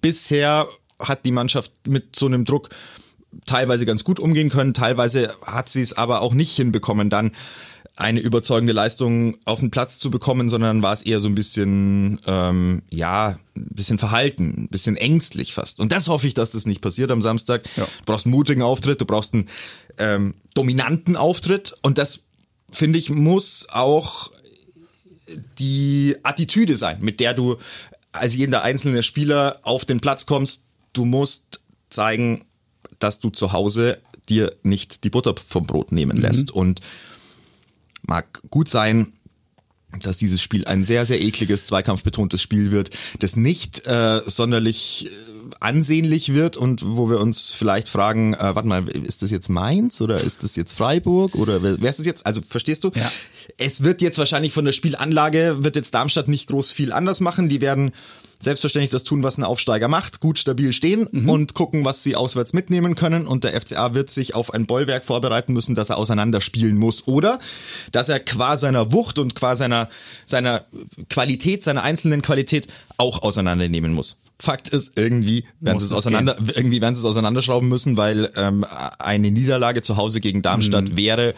bisher 0.00 0.66
hat 0.98 1.24
die 1.24 1.32
Mannschaft 1.32 1.72
mit 1.86 2.14
so 2.14 2.26
einem 2.26 2.44
Druck 2.44 2.68
teilweise 3.46 3.86
ganz 3.86 4.04
gut 4.04 4.20
umgehen 4.20 4.50
können, 4.50 4.74
teilweise 4.74 5.30
hat 5.46 5.70
sie 5.70 5.80
es 5.80 5.94
aber 5.94 6.20
auch 6.20 6.34
nicht 6.34 6.54
hinbekommen, 6.54 7.08
dann 7.08 7.32
eine 7.96 8.20
überzeugende 8.20 8.72
Leistung 8.72 9.36
auf 9.44 9.60
den 9.60 9.70
Platz 9.70 9.98
zu 9.98 10.10
bekommen, 10.10 10.48
sondern 10.48 10.82
war 10.82 10.92
es 10.92 11.02
eher 11.02 11.20
so 11.20 11.28
ein 11.28 11.34
bisschen, 11.34 12.20
ähm, 12.26 12.82
ja, 12.90 13.38
ein 13.54 13.66
bisschen 13.74 13.98
verhalten, 13.98 14.54
ein 14.56 14.68
bisschen 14.68 14.96
ängstlich 14.96 15.52
fast. 15.52 15.78
Und 15.78 15.92
das 15.92 16.08
hoffe 16.08 16.26
ich, 16.26 16.34
dass 16.34 16.50
das 16.50 16.64
nicht 16.64 16.80
passiert 16.80 17.10
am 17.10 17.20
Samstag. 17.20 17.64
Ja. 17.76 17.84
Du 17.84 18.04
brauchst 18.06 18.26
einen 18.26 18.34
mutigen 18.34 18.62
Auftritt, 18.62 19.00
du 19.00 19.04
brauchst 19.04 19.34
einen 19.34 19.48
ähm, 19.98 20.34
dominanten 20.54 21.16
Auftritt 21.16 21.74
und 21.82 21.98
das, 21.98 22.20
finde 22.70 22.98
ich, 22.98 23.10
muss 23.10 23.66
auch 23.70 24.30
die 25.58 26.16
Attitüde 26.22 26.76
sein, 26.76 26.98
mit 27.00 27.20
der 27.20 27.34
du 27.34 27.56
als 28.12 28.34
jeder 28.34 28.62
einzelne 28.62 29.02
Spieler 29.02 29.60
auf 29.62 29.84
den 29.84 30.00
Platz 30.00 30.26
kommst. 30.26 30.64
Du 30.92 31.04
musst 31.04 31.60
zeigen, 31.90 32.44
dass 32.98 33.20
du 33.20 33.30
zu 33.30 33.52
Hause 33.52 34.00
dir 34.28 34.54
nicht 34.62 35.04
die 35.04 35.10
Butter 35.10 35.34
vom 35.36 35.64
Brot 35.64 35.92
nehmen 35.92 36.16
lässt. 36.16 36.50
Und 36.50 36.80
mag 38.02 38.42
gut 38.50 38.68
sein, 38.68 39.12
dass 40.00 40.18
dieses 40.18 40.40
Spiel 40.40 40.64
ein 40.64 40.84
sehr, 40.84 41.04
sehr 41.04 41.20
ekliges, 41.20 41.64
zweikampfbetontes 41.64 42.40
Spiel 42.40 42.70
wird, 42.70 42.90
das 43.18 43.36
nicht 43.36 43.86
äh, 43.86 44.22
sonderlich 44.26 45.06
äh, 45.06 45.10
ansehnlich 45.60 46.34
wird 46.34 46.56
und 46.56 46.82
wo 46.84 47.10
wir 47.10 47.20
uns 47.20 47.50
vielleicht 47.50 47.88
fragen, 47.88 48.34
äh, 48.34 48.38
warte 48.38 48.66
mal, 48.66 48.88
ist 48.88 49.22
das 49.22 49.30
jetzt 49.30 49.48
Mainz 49.48 50.00
oder 50.00 50.20
ist 50.20 50.42
das 50.42 50.56
jetzt 50.56 50.72
Freiburg 50.72 51.34
oder 51.34 51.62
wer, 51.62 51.76
wer 51.80 51.90
ist 51.90 51.98
das 51.98 52.06
jetzt? 52.06 52.24
Also 52.24 52.40
verstehst 52.46 52.84
du? 52.84 52.90
Ja. 52.94 53.12
Es 53.58 53.82
wird 53.82 54.00
jetzt 54.00 54.18
wahrscheinlich 54.18 54.52
von 54.52 54.64
der 54.64 54.72
Spielanlage, 54.72 55.58
wird 55.62 55.76
jetzt 55.76 55.92
Darmstadt 55.94 56.28
nicht 56.28 56.48
groß 56.48 56.70
viel 56.70 56.92
anders 56.92 57.20
machen. 57.20 57.48
Die 57.48 57.60
werden 57.60 57.92
selbstverständlich 58.42 58.90
das 58.90 59.04
tun, 59.04 59.22
was 59.22 59.38
ein 59.38 59.44
Aufsteiger 59.44 59.88
macht, 59.88 60.20
gut 60.20 60.38
stabil 60.38 60.72
stehen 60.72 61.06
und 61.06 61.54
gucken, 61.54 61.84
was 61.84 62.02
sie 62.02 62.16
auswärts 62.16 62.52
mitnehmen 62.52 62.94
können. 62.96 63.26
Und 63.26 63.44
der 63.44 63.58
FCA 63.58 63.94
wird 63.94 64.10
sich 64.10 64.34
auf 64.34 64.52
ein 64.52 64.66
Bollwerk 64.66 65.04
vorbereiten 65.04 65.52
müssen, 65.52 65.74
das 65.74 65.90
er 65.90 65.96
auseinanderspielen 65.96 66.76
muss. 66.76 67.06
Oder 67.06 67.38
dass 67.92 68.08
er 68.08 68.20
qua 68.20 68.56
seiner 68.56 68.92
Wucht 68.92 69.18
und 69.18 69.34
qua 69.34 69.54
seiner, 69.56 69.88
seiner 70.26 70.64
Qualität, 71.08 71.62
seiner 71.62 71.82
einzelnen 71.82 72.20
Qualität 72.20 72.66
auch 72.98 73.22
auseinandernehmen 73.22 73.92
muss. 73.92 74.18
Fakt 74.40 74.70
ist, 74.70 74.98
irgendwie 74.98 75.44
werden 75.60 75.78
sie 75.78 75.84
es 75.84 75.92
es 75.92 75.96
auseinander, 75.98 76.36
irgendwie 76.54 76.80
werden 76.80 76.96
sie 76.96 77.00
es 77.00 77.04
auseinanderschrauben 77.04 77.68
müssen, 77.68 77.96
weil 77.96 78.32
ähm, 78.34 78.66
eine 78.98 79.30
Niederlage 79.30 79.82
zu 79.82 79.96
Hause 79.96 80.20
gegen 80.20 80.42
Darmstadt 80.42 80.90
Mhm. 80.90 80.96
wäre 80.96 81.34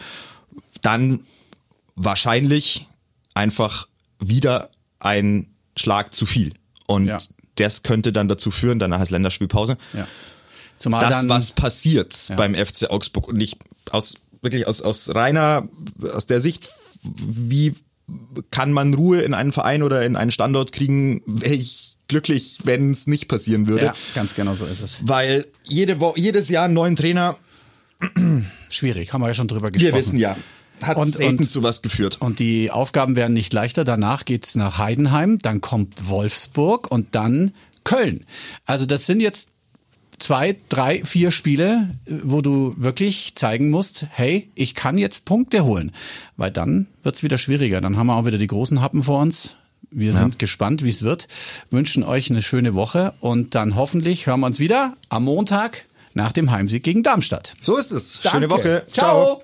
dann 0.81 1.19
wahrscheinlich 1.95 2.87
einfach 3.35 3.87
wieder 4.19 4.71
ein 4.99 5.47
Schlag 5.77 6.15
zu 6.15 6.25
viel. 6.25 6.53
Und 6.87 7.07
Ja. 7.07 7.17
das 7.55 7.83
könnte 7.83 8.11
dann 8.13 8.27
dazu 8.27 8.51
führen, 8.51 8.79
danach 8.79 9.01
ist 9.01 9.11
Länderspielpause, 9.11 9.77
Ja. 9.93 10.07
Zumal 10.77 11.01
dass 11.01 11.19
dann, 11.21 11.29
was 11.29 11.51
passiert 11.51 12.13
beim 12.35 12.53
FC 12.53 12.89
Augsburg 12.89 13.27
und 13.29 13.37
nicht 13.37 13.57
aus 13.91 14.15
wirklich 14.41 14.67
aus 14.67 14.81
aus 14.81 15.09
reiner 15.15 15.67
aus 16.13 16.27
der 16.27 16.41
Sicht, 16.41 16.69
wie 17.01 17.73
kann 18.51 18.71
man 18.73 18.93
Ruhe 18.93 19.21
in 19.21 19.33
einen 19.33 19.51
Verein 19.53 19.83
oder 19.83 20.05
in 20.05 20.15
einen 20.17 20.31
Standort 20.31 20.71
kriegen, 20.73 21.21
wäre 21.25 21.55
ich 21.55 21.97
glücklich, 22.07 22.59
wenn 22.65 22.91
es 22.91 23.07
nicht 23.07 23.27
passieren 23.29 23.67
würde. 23.67 23.85
ja, 23.85 23.93
ganz 24.13 24.35
genau 24.35 24.53
so 24.53 24.65
ist 24.65 24.81
es. 24.83 24.97
Weil 25.03 25.47
jede 25.63 25.99
Wo 26.01 26.13
jedes 26.17 26.49
Jahr 26.49 26.65
einen 26.65 26.73
neuen 26.75 26.95
Trainer, 26.97 27.37
Schwierig, 28.69 29.13
haben 29.13 29.21
wir 29.21 29.27
ja 29.27 29.33
schon 29.33 29.47
drüber 29.47 29.71
gesprochen. 29.71 29.93
wir 29.93 29.99
wissen 29.99 30.19
ja, 30.19 30.35
hat 30.81 30.97
Und- 30.97 31.11
selten 31.11 31.39
und- 31.43 31.49
zu 31.49 31.63
was 31.63 31.81
geführt. 31.81 32.21
Und 32.21 32.39
die 32.39 32.71
Aufgaben 32.71 33.15
werden 33.15 33.33
nicht 33.33 33.53
leichter. 33.53 33.83
Danach 33.83 34.25
geht's 34.25 34.55
nach 34.55 34.77
Heidenheim, 34.77 35.39
dann 35.39 35.61
kommt 35.61 36.09
Wolfsburg 36.09 36.89
und 36.91 37.15
dann 37.15 37.51
Köln. 37.83 38.25
Also 38.65 38.85
das 38.85 39.05
sind 39.05 39.21
jetzt 39.21 39.49
zwei, 40.17 40.55
drei, 40.69 41.03
vier 41.03 41.29
Spiele, 41.31 41.89
wo 42.07 42.41
du 42.41 42.73
wirklich 42.77 43.35
zeigen 43.35 43.69
musst, 43.69 44.07
hey, 44.11 44.49
ich 44.55 44.73
kann 44.75 44.97
jetzt 44.97 45.25
Punkte 45.25 45.65
holen. 45.65 45.91
Weil 46.37 46.51
dann 46.51 46.87
wird's 47.03 47.21
wieder 47.23 47.37
schwieriger. 47.37 47.81
Dann 47.81 47.97
haben 47.97 48.07
wir 48.07 48.15
auch 48.15 48.25
wieder 48.25 48.37
die 48.37 48.47
großen 48.47 48.81
Happen 48.81 49.03
vor 49.03 49.19
uns. 49.19 49.55
Wir 49.91 50.13
sind 50.13 50.39
gespannt, 50.39 50.83
wie 50.83 50.89
es 50.89 51.03
wird. 51.03 51.27
Wünschen 51.69 52.03
euch 52.03 52.29
eine 52.29 52.41
schöne 52.41 52.73
Woche 52.75 53.13
und 53.21 53.55
dann 53.55 53.75
hoffentlich 53.75 54.25
hören 54.27 54.41
wir 54.41 54.47
uns 54.47 54.59
wieder 54.59 54.95
am 55.09 55.23
Montag 55.25 55.85
nach 56.13 56.31
dem 56.33 56.49
Heimsieg 56.51 56.83
gegen 56.83 57.03
Darmstadt. 57.03 57.53
So 57.61 57.77
ist 57.77 57.91
es. 57.91 58.19
Schöne 58.21 58.47
Danke. 58.47 58.49
Woche. 58.49 58.85
Ciao. 58.91 59.41